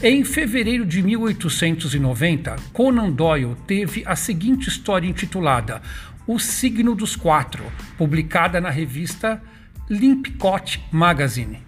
Em 0.02 0.24
fevereiro 0.24 0.84
de 0.84 1.00
1890, 1.00 2.56
Conan 2.72 3.10
Doyle 3.10 3.54
teve 3.64 4.02
a 4.04 4.16
seguinte 4.16 4.68
história 4.68 5.06
intitulada 5.06 5.80
O 6.26 6.40
Signo 6.40 6.92
dos 6.92 7.14
Quatro, 7.14 7.62
publicada 7.96 8.60
na 8.60 8.70
revista 8.70 9.40
Limpcott 9.88 10.82
Magazine. 10.90 11.58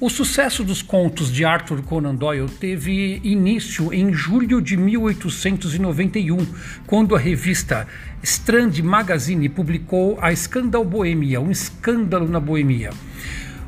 O 0.00 0.08
sucesso 0.08 0.62
dos 0.62 0.80
contos 0.80 1.32
de 1.32 1.44
Arthur 1.44 1.82
Conan 1.82 2.14
Doyle 2.14 2.48
teve 2.48 3.20
início 3.24 3.92
em 3.92 4.12
julho 4.12 4.62
de 4.62 4.76
1891, 4.76 6.46
quando 6.86 7.16
a 7.16 7.18
revista 7.18 7.86
Strand 8.22 8.78
Magazine 8.80 9.48
publicou 9.48 10.18
a 10.20 10.34
Scandal 10.34 10.84
Bohemia, 10.84 11.40
um 11.40 11.50
escândalo 11.50 12.28
na 12.28 12.38
Boemia. 12.38 12.90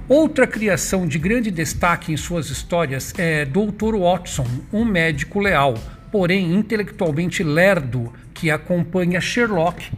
Outra 0.08 0.46
criação 0.46 1.06
de 1.06 1.18
grande 1.18 1.50
destaque 1.50 2.12
em 2.12 2.16
suas 2.16 2.50
histórias 2.50 3.12
é 3.16 3.44
Dr. 3.44 3.96
Watson, 3.96 4.46
um 4.72 4.84
médico 4.84 5.38
leal, 5.38 5.74
porém 6.10 6.54
intelectualmente 6.54 7.44
lerdo, 7.44 8.12
que 8.34 8.50
acompanha 8.50 9.20
Sherlock 9.20 9.90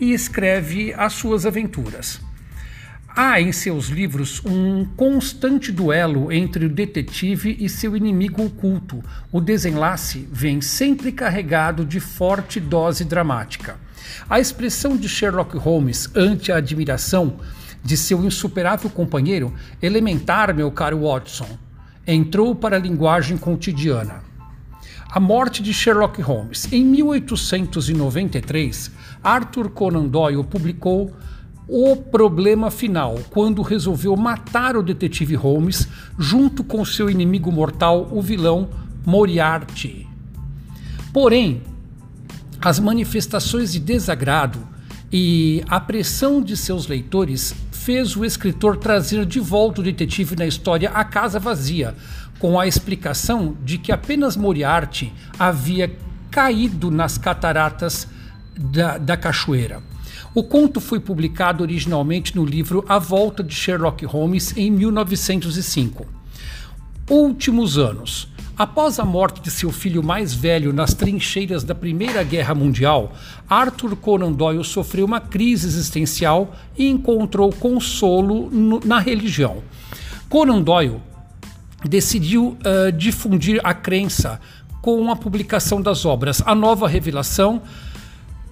e 0.00 0.12
escreve 0.12 0.94
as 0.96 1.12
suas 1.12 1.44
aventuras. 1.44 2.27
Há 3.16 3.40
em 3.40 3.50
seus 3.50 3.88
livros 3.88 4.40
um 4.44 4.84
constante 4.84 5.72
duelo 5.72 6.30
entre 6.30 6.66
o 6.66 6.68
detetive 6.68 7.56
e 7.58 7.68
seu 7.68 7.96
inimigo 7.96 8.44
oculto. 8.44 9.02
O 9.32 9.40
desenlace 9.40 10.28
vem 10.30 10.60
sempre 10.60 11.10
carregado 11.10 11.84
de 11.84 11.98
forte 12.00 12.60
dose 12.60 13.04
dramática. 13.04 13.76
A 14.28 14.38
expressão 14.38 14.96
de 14.96 15.08
Sherlock 15.08 15.56
Holmes 15.56 16.08
ante 16.14 16.52
a 16.52 16.58
admiração 16.58 17.40
de 17.82 17.96
seu 17.96 18.24
insuperável 18.24 18.90
companheiro, 18.90 19.52
elementar, 19.82 20.54
meu 20.54 20.70
caro 20.70 21.00
Watson, 21.00 21.58
entrou 22.06 22.54
para 22.54 22.76
a 22.76 22.80
linguagem 22.80 23.36
cotidiana. 23.36 24.28
A 25.10 25.18
morte 25.18 25.62
de 25.62 25.72
Sherlock 25.72 26.20
Holmes. 26.20 26.70
Em 26.70 26.84
1893, 26.84 28.90
Arthur 29.24 29.70
Conan 29.70 30.06
Doyle 30.06 30.44
publicou 30.44 31.16
o 31.68 31.94
problema 31.94 32.70
final, 32.70 33.18
quando 33.28 33.60
resolveu 33.60 34.16
matar 34.16 34.74
o 34.74 34.82
detetive 34.82 35.34
Holmes 35.34 35.86
junto 36.18 36.64
com 36.64 36.82
seu 36.82 37.10
inimigo 37.10 37.52
mortal, 37.52 38.08
o 38.10 38.22
vilão 38.22 38.70
Moriarty. 39.04 40.06
Porém, 41.12 41.62
as 42.58 42.80
manifestações 42.80 43.72
de 43.72 43.80
desagrado 43.80 44.58
e 45.12 45.62
a 45.68 45.78
pressão 45.78 46.40
de 46.40 46.56
seus 46.56 46.86
leitores 46.86 47.54
fez 47.70 48.16
o 48.16 48.24
escritor 48.24 48.76
trazer 48.76 49.24
de 49.26 49.38
volta 49.38 49.80
o 49.80 49.84
detetive 49.84 50.36
na 50.36 50.46
história 50.46 50.90
A 50.90 51.04
Casa 51.04 51.38
Vazia, 51.38 51.94
com 52.38 52.58
a 52.58 52.66
explicação 52.66 53.56
de 53.62 53.78
que 53.78 53.92
apenas 53.92 54.36
Moriarty 54.36 55.12
havia 55.38 55.94
caído 56.30 56.90
nas 56.90 57.18
cataratas 57.18 58.08
da, 58.56 58.98
da 58.98 59.16
cachoeira. 59.16 59.87
O 60.34 60.42
conto 60.42 60.80
foi 60.80 61.00
publicado 61.00 61.62
originalmente 61.62 62.36
no 62.36 62.44
livro 62.44 62.84
A 62.88 62.98
Volta 62.98 63.42
de 63.42 63.54
Sherlock 63.54 64.04
Holmes 64.04 64.56
em 64.56 64.70
1905. 64.70 66.06
Últimos 67.08 67.78
anos. 67.78 68.28
Após 68.56 68.98
a 68.98 69.04
morte 69.04 69.40
de 69.40 69.50
seu 69.50 69.70
filho 69.70 70.02
mais 70.02 70.34
velho 70.34 70.72
nas 70.72 70.92
trincheiras 70.92 71.62
da 71.62 71.74
Primeira 71.74 72.22
Guerra 72.24 72.54
Mundial, 72.54 73.12
Arthur 73.48 73.94
Conan 73.96 74.32
Doyle 74.32 74.64
sofreu 74.64 75.06
uma 75.06 75.20
crise 75.20 75.66
existencial 75.66 76.52
e 76.76 76.88
encontrou 76.88 77.52
consolo 77.52 78.50
no, 78.50 78.80
na 78.84 78.98
religião. 78.98 79.62
Conan 80.28 80.60
Doyle 80.60 81.00
decidiu 81.88 82.58
uh, 82.58 82.92
difundir 82.92 83.60
a 83.62 83.72
crença 83.72 84.40
com 84.82 85.10
a 85.10 85.16
publicação 85.16 85.80
das 85.80 86.04
obras 86.04 86.42
A 86.44 86.54
Nova 86.54 86.88
Revelação, 86.88 87.62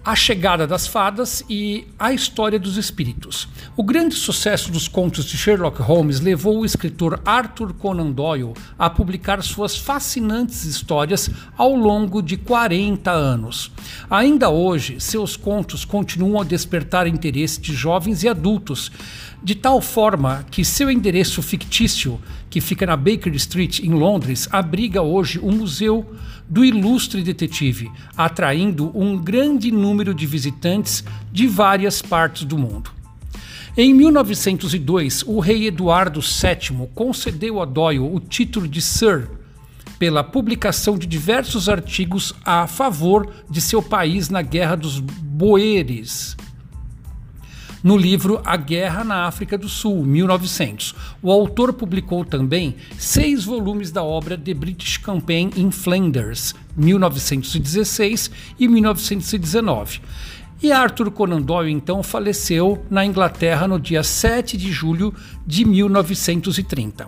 a 0.06 0.14
Chegada 0.14 0.68
das 0.68 0.86
Fadas 0.86 1.42
e 1.50 1.84
A 1.98 2.12
História 2.12 2.60
dos 2.60 2.76
Espíritos. 2.76 3.48
O 3.76 3.82
grande 3.82 4.14
sucesso 4.14 4.70
dos 4.70 4.86
contos 4.86 5.24
de 5.24 5.36
Sherlock 5.36 5.82
Holmes 5.82 6.20
levou 6.20 6.60
o 6.60 6.64
escritor 6.64 7.20
Arthur 7.24 7.74
Conan 7.74 8.12
Doyle 8.12 8.54
a 8.78 8.88
publicar 8.88 9.42
suas 9.42 9.76
fascinantes 9.76 10.64
histórias 10.64 11.28
ao 11.58 11.74
longo 11.74 12.22
de 12.22 12.36
40 12.36 13.10
anos. 13.10 13.72
Ainda 14.08 14.48
hoje, 14.48 15.00
seus 15.00 15.36
contos 15.36 15.84
continuam 15.84 16.40
a 16.40 16.44
despertar 16.44 17.08
interesse 17.08 17.60
de 17.60 17.74
jovens 17.74 18.22
e 18.22 18.28
adultos, 18.28 18.92
de 19.42 19.56
tal 19.56 19.80
forma 19.80 20.46
que 20.52 20.64
seu 20.64 20.88
endereço 20.88 21.42
fictício, 21.42 22.20
que 22.48 22.60
fica 22.60 22.86
na 22.86 22.96
Baker 22.96 23.34
Street, 23.34 23.80
em 23.80 23.90
Londres, 23.90 24.48
abriga 24.52 25.02
hoje 25.02 25.40
o 25.40 25.50
Museu 25.50 26.06
do 26.48 26.64
ilustre 26.64 27.22
detetive, 27.22 27.90
atraindo 28.16 28.90
um 28.94 29.16
grande 29.16 29.70
número 29.70 30.14
de 30.14 30.26
visitantes 30.26 31.04
de 31.32 31.46
várias 31.46 32.00
partes 32.00 32.44
do 32.44 32.56
mundo. 32.56 32.90
Em 33.76 33.92
1902, 33.92 35.22
o 35.26 35.38
rei 35.38 35.66
Eduardo 35.66 36.20
VII 36.20 36.88
concedeu 36.94 37.60
a 37.60 37.64
Doyle 37.64 38.00
o 38.00 38.18
título 38.18 38.66
de 38.66 38.80
Sir 38.80 39.28
pela 39.98 40.24
publicação 40.24 40.96
de 40.96 41.06
diversos 41.06 41.68
artigos 41.68 42.34
a 42.44 42.66
favor 42.66 43.30
de 43.50 43.60
seu 43.60 43.82
país 43.82 44.28
na 44.28 44.42
Guerra 44.42 44.76
dos 44.76 45.00
Boeres 45.00 46.36
no 47.86 47.96
livro 47.96 48.40
A 48.44 48.56
Guerra 48.56 49.04
na 49.04 49.26
África 49.26 49.56
do 49.56 49.68
Sul, 49.68 50.04
1900. 50.04 50.92
O 51.22 51.30
autor 51.30 51.72
publicou 51.72 52.24
também 52.24 52.74
seis 52.98 53.44
volumes 53.44 53.92
da 53.92 54.02
obra 54.02 54.36
The 54.36 54.54
British 54.54 54.96
Campaign 54.96 55.52
in 55.56 55.70
Flanders, 55.70 56.52
1916 56.76 58.28
e 58.58 58.66
1919. 58.66 60.00
E 60.60 60.72
Arthur 60.72 61.12
Conan 61.12 61.40
Doyle 61.40 61.70
então 61.70 62.02
faleceu 62.02 62.84
na 62.90 63.06
Inglaterra 63.06 63.68
no 63.68 63.78
dia 63.78 64.02
7 64.02 64.56
de 64.56 64.72
julho 64.72 65.14
de 65.46 65.64
1930. 65.64 67.06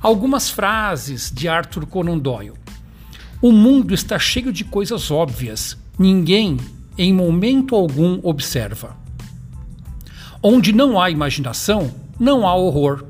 Algumas 0.00 0.48
frases 0.48 1.30
de 1.30 1.46
Arthur 1.46 1.84
Conan 1.84 2.16
Doyle. 2.16 2.54
O 3.42 3.52
mundo 3.52 3.92
está 3.92 4.18
cheio 4.18 4.50
de 4.50 4.64
coisas 4.64 5.10
óbvias. 5.10 5.76
Ninguém, 5.98 6.56
em 6.96 7.12
momento 7.12 7.74
algum, 7.74 8.18
observa. 8.22 9.04
Onde 10.48 10.72
não 10.72 11.00
há 11.00 11.10
imaginação, 11.10 11.92
não 12.20 12.46
há 12.46 12.54
horror. 12.54 13.04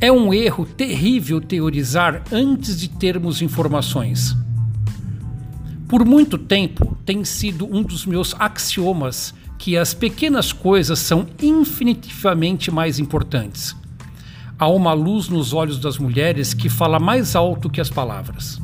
É 0.00 0.10
um 0.10 0.34
erro 0.34 0.66
terrível 0.66 1.40
teorizar 1.40 2.24
antes 2.32 2.76
de 2.76 2.88
termos 2.88 3.40
informações. 3.40 4.36
Por 5.88 6.04
muito 6.04 6.36
tempo 6.36 6.98
tem 7.06 7.24
sido 7.24 7.72
um 7.72 7.84
dos 7.84 8.04
meus 8.04 8.34
axiomas 8.36 9.32
que 9.60 9.76
as 9.76 9.94
pequenas 9.94 10.52
coisas 10.52 10.98
são 10.98 11.28
infinitivamente 11.40 12.68
mais 12.72 12.98
importantes. 12.98 13.76
Há 14.58 14.66
uma 14.66 14.92
luz 14.92 15.28
nos 15.28 15.52
olhos 15.52 15.78
das 15.78 15.98
mulheres 15.98 16.52
que 16.52 16.68
fala 16.68 16.98
mais 16.98 17.36
alto 17.36 17.70
que 17.70 17.80
as 17.80 17.88
palavras. 17.88 18.60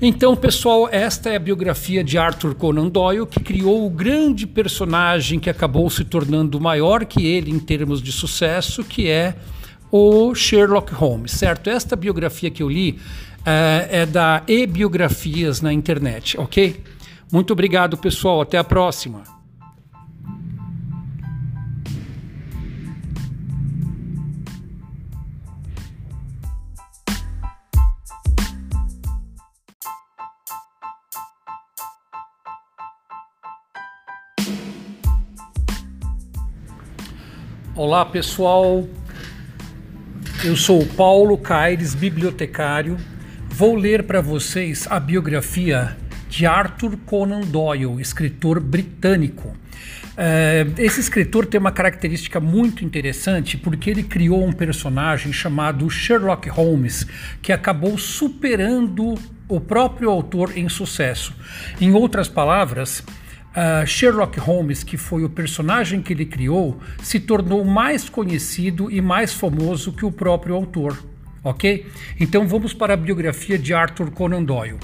Então, 0.00 0.36
pessoal, 0.36 0.88
esta 0.92 1.30
é 1.30 1.36
a 1.36 1.38
biografia 1.38 2.04
de 2.04 2.18
Arthur 2.18 2.54
Conan 2.54 2.88
Doyle, 2.88 3.26
que 3.26 3.40
criou 3.40 3.86
o 3.86 3.88
grande 3.88 4.46
personagem 4.46 5.40
que 5.40 5.48
acabou 5.48 5.88
se 5.88 6.04
tornando 6.04 6.60
maior 6.60 7.06
que 7.06 7.26
ele 7.26 7.50
em 7.50 7.58
termos 7.58 8.02
de 8.02 8.12
sucesso, 8.12 8.84
que 8.84 9.08
é 9.08 9.34
o 9.90 10.34
Sherlock 10.34 10.92
Holmes, 10.92 11.32
certo? 11.32 11.70
Esta 11.70 11.96
biografia 11.96 12.50
que 12.50 12.62
eu 12.62 12.68
li 12.68 12.90
uh, 12.90 13.88
é 13.88 14.04
da 14.04 14.42
e-biografias 14.46 15.62
na 15.62 15.72
internet, 15.72 16.38
ok? 16.38 16.78
Muito 17.32 17.54
obrigado, 17.54 17.96
pessoal. 17.96 18.42
Até 18.42 18.58
a 18.58 18.64
próxima. 18.64 19.35
Olá 37.76 38.06
pessoal, 38.06 38.88
eu 40.42 40.56
sou 40.56 40.86
Paulo 40.86 41.36
Caires, 41.36 41.94
bibliotecário. 41.94 42.96
Vou 43.50 43.76
ler 43.76 44.04
para 44.04 44.22
vocês 44.22 44.86
a 44.88 44.98
biografia 44.98 45.94
de 46.26 46.46
Arthur 46.46 46.96
Conan 47.04 47.42
Doyle, 47.42 48.00
escritor 48.00 48.60
britânico. 48.60 49.48
Uh, 49.48 50.72
esse 50.78 51.00
escritor 51.00 51.44
tem 51.44 51.60
uma 51.60 51.70
característica 51.70 52.40
muito 52.40 52.82
interessante 52.82 53.58
porque 53.58 53.90
ele 53.90 54.02
criou 54.02 54.42
um 54.42 54.54
personagem 54.54 55.30
chamado 55.30 55.90
Sherlock 55.90 56.48
Holmes 56.48 57.06
que 57.42 57.52
acabou 57.52 57.98
superando 57.98 59.16
o 59.46 59.60
próprio 59.60 60.08
autor 60.08 60.56
em 60.56 60.66
sucesso. 60.70 61.34
Em 61.78 61.92
outras 61.92 62.26
palavras, 62.26 63.04
uh, 63.56 63.86
Sherlock 63.86 64.38
Holmes, 64.38 64.84
que 64.84 64.96
foi 64.96 65.24
o 65.24 65.30
personagem 65.30 66.02
que 66.02 66.12
ele 66.12 66.26
criou, 66.26 66.78
se 67.02 67.18
tornou 67.18 67.64
mais 67.64 68.08
conhecido 68.08 68.90
e 68.90 69.00
mais 69.00 69.32
famoso 69.32 69.92
que 69.92 70.04
o 70.04 70.12
próprio 70.12 70.54
autor. 70.54 70.96
Ok? 71.42 71.86
Então 72.20 72.46
vamos 72.46 72.74
para 72.74 72.94
a 72.94 72.96
biografia 72.96 73.58
de 73.58 73.72
Arthur 73.72 74.10
Conan 74.10 74.42
Doyle. 74.42 74.78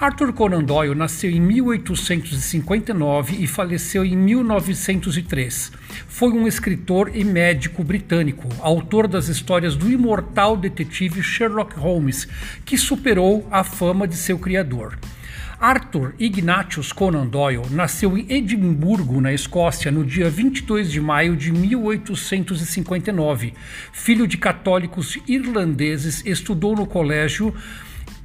Arthur 0.00 0.32
Conan 0.32 0.64
Doyle 0.64 0.96
nasceu 0.96 1.30
em 1.30 1.40
1859 1.40 3.36
e 3.38 3.46
faleceu 3.46 4.04
em 4.04 4.16
1903. 4.16 5.70
Foi 6.08 6.32
um 6.32 6.48
escritor 6.48 7.12
e 7.14 7.22
médico 7.22 7.84
britânico, 7.84 8.48
autor 8.58 9.06
das 9.06 9.28
histórias 9.28 9.76
do 9.76 9.88
imortal 9.88 10.56
detetive 10.56 11.22
Sherlock 11.22 11.78
Holmes, 11.78 12.26
que 12.64 12.76
superou 12.76 13.46
a 13.48 13.62
fama 13.62 14.08
de 14.08 14.16
seu 14.16 14.36
criador. 14.40 14.98
Arthur 15.62 16.14
Ignatius 16.18 16.92
Conan 16.92 17.28
Doyle 17.28 17.62
nasceu 17.70 18.18
em 18.18 18.26
Edimburgo, 18.28 19.20
na 19.20 19.32
Escócia, 19.32 19.92
no 19.92 20.04
dia 20.04 20.28
22 20.28 20.90
de 20.90 21.00
maio 21.00 21.36
de 21.36 21.52
1859. 21.52 23.54
Filho 23.92 24.26
de 24.26 24.38
católicos 24.38 25.16
irlandeses, 25.28 26.26
estudou 26.26 26.74
no 26.74 26.84
colégio 26.84 27.54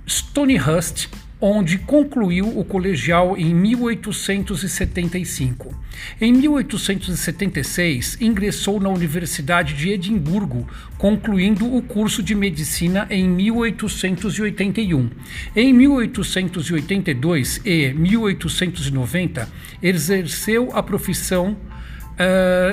Stonyhurst 0.08 1.10
onde 1.40 1.78
concluiu 1.78 2.58
o 2.58 2.66
colegial 2.66 3.38
em 3.38 3.54
1875. 3.54 5.72
Em 6.20 6.34
1876, 6.34 8.20
ingressou 8.20 8.80
na 8.80 8.90
Universidade 8.90 9.76
de 9.76 9.90
Edimburgo, 9.90 10.68
concluindo 10.98 11.76
o 11.76 11.82
curso 11.82 12.24
de 12.24 12.34
medicina 12.34 13.06
em 13.10 13.28
1881. 13.28 15.10
Em 15.56 15.74
1882 15.74 17.62
e 17.64 17.94
1890, 17.94 19.48
exerceu 19.82 20.72
a 20.74 20.82
profissão 20.82 21.52
uh, 21.52 21.58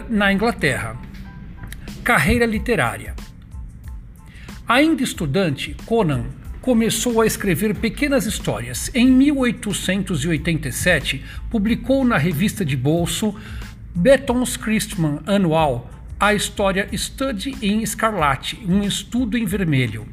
na 0.09 0.33
Inglaterra. 0.33 0.97
Carreira 2.03 2.47
literária. 2.47 3.15
Ainda 4.67 5.03
estudante, 5.03 5.77
Conan 5.85 6.25
começou 6.65 7.21
a 7.21 7.27
escrever 7.27 7.75
pequenas 7.75 8.25
histórias. 8.25 8.91
Em 8.95 9.07
1887, 9.07 11.23
publicou 11.51 12.03
na 12.07 12.17
revista 12.17 12.65
de 12.65 12.75
bolso 12.75 13.35
Beton's 13.95 14.57
Christmas 14.57 15.21
anual 15.27 15.91
a 16.19 16.33
história 16.33 16.89
Study 16.91 17.55
em 17.61 17.83
Escarlate, 17.83 18.59
um 18.67 18.83
estudo 18.83 19.37
em 19.37 19.45
vermelho. 19.45 20.07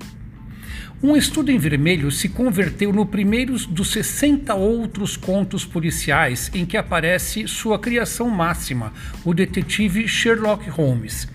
Um 1.03 1.17
estudo 1.17 1.49
em 1.49 1.57
vermelho 1.57 2.11
se 2.11 2.29
converteu 2.29 2.93
no 2.93 3.07
primeiro 3.07 3.57
dos 3.67 3.91
60 3.91 4.53
outros 4.53 5.17
contos 5.17 5.65
policiais 5.65 6.51
em 6.53 6.63
que 6.63 6.77
aparece 6.77 7.47
sua 7.47 7.79
criação 7.79 8.29
máxima, 8.29 8.93
o 9.25 9.33
detetive 9.33 10.07
Sherlock 10.07 10.69
Holmes. 10.69 11.27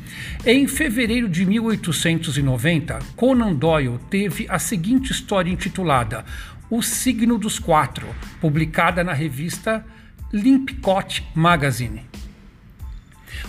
Em 0.44 0.68
fevereiro 0.68 1.28
de 1.28 1.44
1890, 1.44 3.00
Conan 3.16 3.54
Doyle 3.54 3.98
teve 4.08 4.46
a 4.48 4.60
seguinte 4.60 5.10
história 5.10 5.50
intitulada 5.50 6.24
O 6.70 6.80
Signo 6.80 7.36
dos 7.36 7.58
Quatro, 7.58 8.06
publicada 8.40 9.02
na 9.02 9.12
revista 9.12 9.84
Limpcott 10.32 11.26
Magazine. 11.34 12.02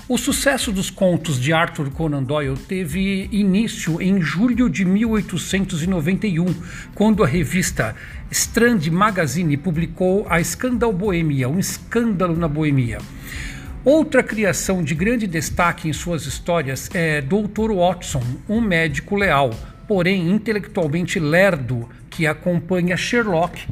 O 0.10 0.18
sucesso 0.18 0.72
dos 0.72 0.90
contos 0.90 1.40
de 1.40 1.52
Arthur 1.52 1.90
Conan 1.92 2.24
Doyle 2.24 2.58
teve 2.58 3.28
início 3.32 4.02
em 4.02 4.22
julho 4.22 4.70
de 4.70 4.86
1891, 4.86 6.46
quando 6.96 7.24
a 7.24 7.28
revista 7.28 7.96
Strand 8.32 8.88
Magazine 8.90 9.58
publicou 9.58 10.26
a 10.30 10.42
Scandal 10.44 10.94
Boêmia, 10.94 11.50
um 11.50 11.60
escândalo 11.60 12.36
na 12.36 12.48
Boêmia. 12.48 13.00
Outra 13.84 14.22
criação 14.24 14.84
de 14.84 14.96
grande 14.96 15.28
destaque 15.28 15.88
em 15.88 15.94
suas 15.94 16.26
histórias 16.26 16.90
é 16.94 17.22
Dr. 17.22 17.72
Watson, 17.76 18.24
um 18.48 18.60
médico 18.60 19.16
leal, 19.16 19.52
porém 19.88 20.30
intelectualmente 20.30 21.20
lerdo, 21.20 21.88
que 22.10 22.28
acompanha 22.28 22.98
Sherlock 22.98 23.66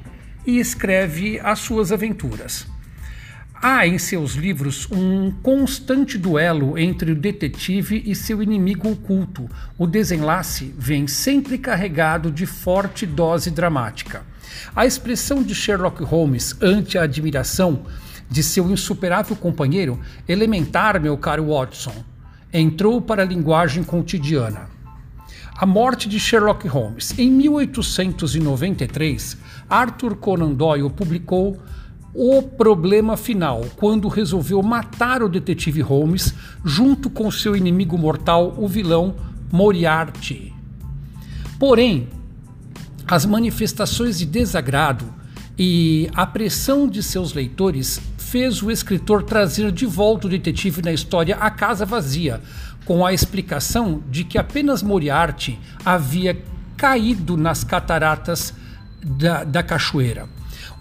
e 0.45 0.59
escreve 0.59 1.39
as 1.43 1.59
suas 1.59 1.91
aventuras. 1.91 2.74
Há 3.61 3.87
em 3.87 3.97
seus 3.97 4.33
livros 4.33 4.87
um 4.91 5.31
constante 5.31 6.17
duelo 6.17 6.77
entre 6.77 7.11
o 7.11 7.15
detetive 7.15 8.03
e 8.05 8.13
seu 8.13 8.43
inimigo 8.43 8.91
oculto. 8.91 9.49
O 9.77 9.87
desenlace 9.87 10.73
vem 10.77 11.07
sempre 11.07 11.57
carregado 11.57 12.31
de 12.31 12.45
forte 12.45 13.05
dose 13.05 13.49
dramática. 13.49 14.23
A 14.75 14.85
expressão 14.85 15.41
de 15.41 15.55
Sherlock 15.55 16.03
Holmes 16.03 16.55
ante 16.61 16.97
a 16.97 17.03
admiração 17.03 17.85
de 18.29 18.43
seu 18.43 18.69
insuperável 18.69 19.35
companheiro, 19.35 19.99
elementar, 20.27 20.99
meu 20.99 21.17
caro 21.17 21.47
Watson, 21.47 22.03
entrou 22.53 23.01
para 23.01 23.23
a 23.23 23.25
linguagem 23.25 23.83
cotidiana. 23.83 24.69
A 25.57 25.65
morte 25.65 26.09
de 26.09 26.19
Sherlock 26.19 26.67
Holmes. 26.67 27.17
Em 27.17 27.31
1893, 27.31 29.37
Arthur 29.69 30.17
Conan 30.17 30.53
Doyle 30.53 30.89
publicou 30.89 31.57
o 32.15 32.41
problema 32.41 33.17
final, 33.17 33.65
quando 33.75 34.07
resolveu 34.07 34.63
matar 34.63 35.21
o 35.21 35.27
detetive 35.27 35.81
Holmes 35.81 36.33
junto 36.63 37.09
com 37.09 37.29
seu 37.29 37.57
inimigo 37.57 37.97
mortal, 37.97 38.55
o 38.57 38.69
vilão 38.69 39.15
Moriarty. 39.51 40.53
Porém, 41.59 42.07
as 43.05 43.25
manifestações 43.25 44.17
de 44.17 44.25
desagrado 44.25 45.05
e 45.59 46.09
a 46.15 46.25
pressão 46.25 46.87
de 46.87 47.03
seus 47.03 47.33
leitores 47.33 48.01
fez 48.17 48.63
o 48.63 48.71
escritor 48.71 49.23
trazer 49.23 49.69
de 49.71 49.85
volta 49.85 50.27
o 50.27 50.29
detetive 50.29 50.81
na 50.81 50.93
história 50.93 51.35
A 51.35 51.51
Casa 51.51 51.85
Vazia, 51.85 52.41
com 52.85 53.05
a 53.05 53.13
explicação 53.13 54.01
de 54.09 54.23
que 54.23 54.37
apenas 54.37 54.81
Moriarty 54.81 55.59
havia 55.83 56.41
caído 56.77 57.35
nas 57.35 57.63
cataratas 57.63 58.53
da, 59.03 59.43
da 59.43 59.61
cachoeira. 59.61 60.29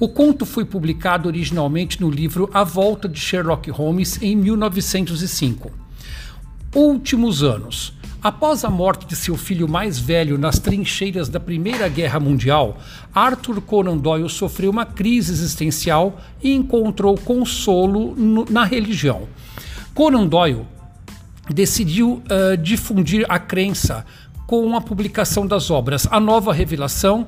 O 0.05 0.09
conto 0.11 0.45
foi 0.45 0.67
publicado 0.67 1.31
originalmente 1.31 1.99
no 1.99 2.11
livro 2.11 2.51
A 2.53 2.63
Volta 2.63 3.09
de 3.09 3.19
Sherlock 3.19 3.71
Holmes 3.71 4.21
em 4.21 4.37
1905. 4.37 5.73
Últimos 6.75 7.43
anos. 7.43 7.95
Após 8.23 8.67
a 8.67 8.69
morte 8.69 9.07
de 9.07 9.17
seu 9.17 9.35
filho 9.35 9.67
mais 9.67 9.99
velho 9.99 10.37
nas 10.37 10.59
trincheiras 10.59 11.31
da 11.31 11.41
Primeira 11.41 11.89
Guerra 11.89 12.21
Mundial, 12.21 12.77
Arthur 13.15 13.63
Conan 13.63 13.97
Doyle 13.97 14.29
sofreu 14.29 14.71
uma 14.71 14.85
crise 14.85 15.33
existencial 15.33 16.21
e 16.43 16.53
encontrou 16.53 17.17
consolo 17.17 18.15
no, 18.15 18.45
na 18.51 18.63
religião. 18.63 19.27
Conan 19.95 20.27
Doyle 20.27 20.67
decidiu 21.49 22.23
uh, 22.31 22.59
difundir 22.59 23.25
a 23.27 23.39
crença 23.39 24.05
com 24.47 24.77
a 24.77 24.83
publicação 24.83 25.47
das 25.47 25.71
obras 25.71 26.07
A 26.11 26.21
Nova 26.21 26.53
Revelação, 26.53 27.27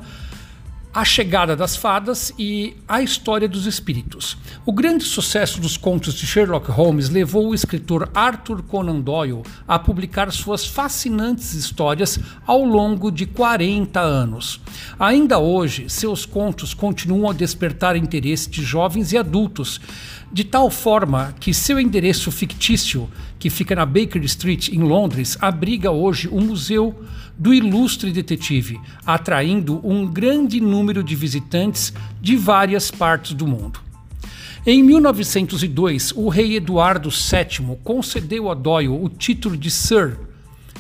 a 0.97 1.05
Chegada 1.05 1.55
das 1.55 1.77
Fadas 1.77 2.33
e 2.39 2.75
A 2.89 3.03
História 3.03 3.47
dos 3.47 3.67
Espíritos. 3.67 4.35
O 4.65 4.73
grande 4.73 5.05
sucesso 5.05 5.61
dos 5.61 5.77
contos 5.77 6.15
de 6.15 6.27
Sherlock 6.27 6.71
Holmes 6.71 7.11
levou 7.11 7.49
o 7.49 7.55
escritor 7.55 8.09
Arthur 8.15 8.63
Conan 8.63 9.01
Doyle 9.01 9.43
a 9.69 9.79
publicar 9.79 10.33
suas 10.33 10.67
fascinantes 10.67 11.53
histórias 11.53 12.19
ao 12.47 12.65
longo 12.65 13.11
de 13.11 13.27
40 13.27 14.01
anos. 14.01 14.59
Ainda 14.99 15.39
hoje, 15.39 15.85
seus 15.91 16.25
contos 16.25 16.73
continuam 16.73 17.29
a 17.29 17.35
despertar 17.35 17.95
interesse 17.95 18.49
de 18.49 18.63
jovens 18.63 19.13
e 19.13 19.19
adultos, 19.19 19.79
de 20.33 20.45
tal 20.45 20.71
forma 20.71 21.35
que 21.39 21.53
seu 21.53 21.79
endereço 21.79 22.33
fictício, 22.33 23.07
que 23.39 23.51
fica 23.51 23.75
na 23.75 23.85
Baker 23.85 24.25
Street, 24.25 24.71
em 24.71 24.81
Londres, 24.81 25.37
abriga 25.43 25.91
hoje 25.91 26.27
o 26.27 26.41
Museu 26.41 26.95
do 27.39 27.53
ilustre 27.53 28.11
detetive, 28.11 28.81
atraindo 29.05 29.81
um 29.87 30.07
grande 30.07 30.61
número 30.61 31.03
de 31.03 31.15
visitantes 31.15 31.93
de 32.21 32.37
várias 32.37 32.91
partes 32.91 33.33
do 33.33 33.47
mundo. 33.47 33.81
Em 34.67 34.83
1902, 34.83 36.13
o 36.17 36.29
rei 36.29 36.57
Eduardo 36.57 37.09
VII 37.11 37.77
concedeu 37.85 38.51
a 38.51 38.55
Doyle 38.55 38.89
o 38.89 39.09
título 39.09 39.57
de 39.57 39.71
Sir 39.71 40.19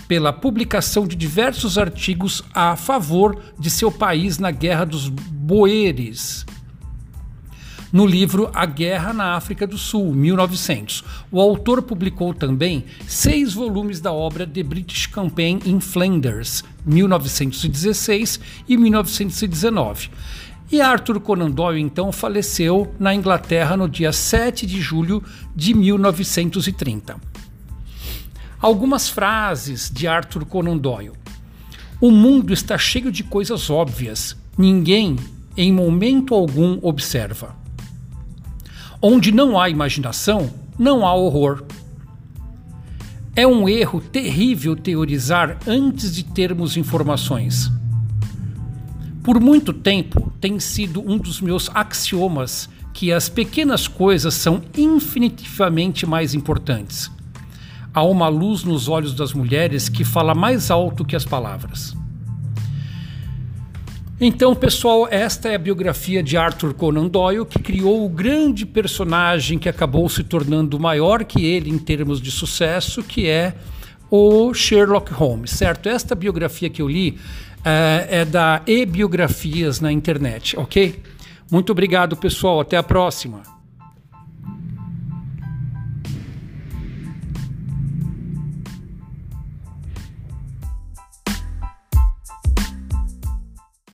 pela 0.09 0.33
publicação 0.33 1.07
de 1.07 1.15
diversos 1.15 1.79
artigos 1.79 2.43
a 2.55 2.77
favor 2.77 3.41
de 3.59 3.71
seu 3.71 3.91
país 3.91 4.39
na 4.39 4.51
Guerra 4.51 4.85
dos 4.85 5.09
Boeres 5.09 6.45
no 7.97 8.05
livro 8.05 8.51
A 8.53 8.67
Guerra 8.67 9.15
na 9.15 9.37
África 9.37 9.67
do 9.67 9.79
Sul, 9.79 10.13
1900. 10.13 11.03
O 11.33 11.41
autor 11.41 11.81
publicou 11.81 12.35
também 12.35 12.85
seis 13.09 13.55
volumes 13.55 14.03
da 14.03 14.13
obra 14.13 14.47
The 14.47 14.63
British 14.63 15.07
Campaign 15.07 15.61
in 15.65 15.81
Flanders, 15.81 16.63
1916 16.85 18.39
e 18.69 18.77
1919. 18.77 20.11
E 20.71 20.79
Arthur 20.79 21.21
Conan 21.21 21.51
Doyle 21.51 21.81
então 21.81 22.13
faleceu 22.13 22.95
na 22.99 23.15
Inglaterra 23.15 23.79
no 23.79 23.89
dia 23.89 24.13
7 24.13 24.67
de 24.67 24.79
julho 24.79 25.25
de 25.55 25.73
1930. 25.73 27.17
Algumas 28.61 29.09
frases 29.09 29.91
de 29.91 30.07
Arthur 30.07 30.45
Conan 30.45 30.77
Doyle. 30.77 31.13
O 31.99 32.11
mundo 32.11 32.53
está 32.53 32.77
cheio 32.77 33.11
de 33.11 33.25
coisas 33.25 33.71
óbvias. 33.71 34.37
Ninguém, 34.59 35.17
em 35.57 35.73
momento 35.73 36.35
algum, 36.35 36.79
observa. 36.83 37.65
Onde 39.09 39.31
não 39.31 39.57
há 39.57 39.71
imaginação, 39.71 40.51
não 40.77 41.07
há 41.07 41.15
horror. 41.15 41.63
É 43.37 43.47
um 43.47 43.69
erro 43.69 44.01
terrível 44.01 44.75
teorizar 44.75 45.59
antes 45.65 46.13
de 46.13 46.25
termos 46.25 46.77
informações. 46.77 47.71
Por 49.23 49.39
muito 49.39 49.73
tempo 49.73 50.33
tem 50.41 50.59
sido 50.59 51.01
um 51.09 51.19
dos 51.19 51.41
meus 51.41 51.71
axiomas 51.73 52.69
que 52.93 53.13
as 53.13 53.29
pequenas 53.29 53.87
coisas 53.87 54.35
são 54.35 54.61
infinitivamente 54.77 56.05
mais 56.05 56.35
importantes. 56.35 57.09
Há 57.95 58.03
uma 58.03 58.27
luz 58.27 58.65
nos 58.65 58.89
olhos 58.89 59.15
das 59.15 59.33
mulheres 59.33 59.89
que 59.89 60.03
fala 60.03 60.35
mais 60.35 60.69
alto 60.69 61.05
que 61.05 61.15
as 61.15 61.25
palavras. 61.25 61.97
Então, 64.19 64.55
pessoal, 64.55 65.07
esta 65.11 65.51
é 65.51 65.57
a 65.57 65.59
biografia 65.59 66.23
de 66.23 66.39
Arthur 66.39 66.73
Conan 66.73 67.07
Doyle, 67.07 67.45
que 67.45 67.59
criou 67.59 68.03
o 68.03 68.09
grande 68.09 68.65
personagem 68.65 69.59
que 69.59 69.69
acabou 69.69 70.09
se 70.09 70.25
tornando 70.25 70.81
maior 70.81 71.23
que 71.23 71.45
ele 71.45 71.69
em 71.69 71.77
termos 71.77 72.19
de 72.19 72.31
sucesso, 72.31 73.03
que 73.03 73.29
é 73.29 73.55
o 74.11 74.55
Sherlock 74.55 75.13
Holmes, 75.13 75.51
certo? 75.51 75.91
Esta 75.91 76.15
biografia 76.15 76.71
que 76.71 76.81
eu 76.81 76.89
li 76.89 77.11
uh, 77.11 77.19
é 78.09 78.25
da 78.25 78.63
e-biografias 78.67 79.81
na 79.81 79.93
internet, 79.93 80.59
ok? 80.59 80.99
Muito 81.51 81.71
obrigado, 81.71 82.17
pessoal. 82.17 82.61
Até 82.61 82.79
a 82.79 82.83
próxima. 82.83 83.56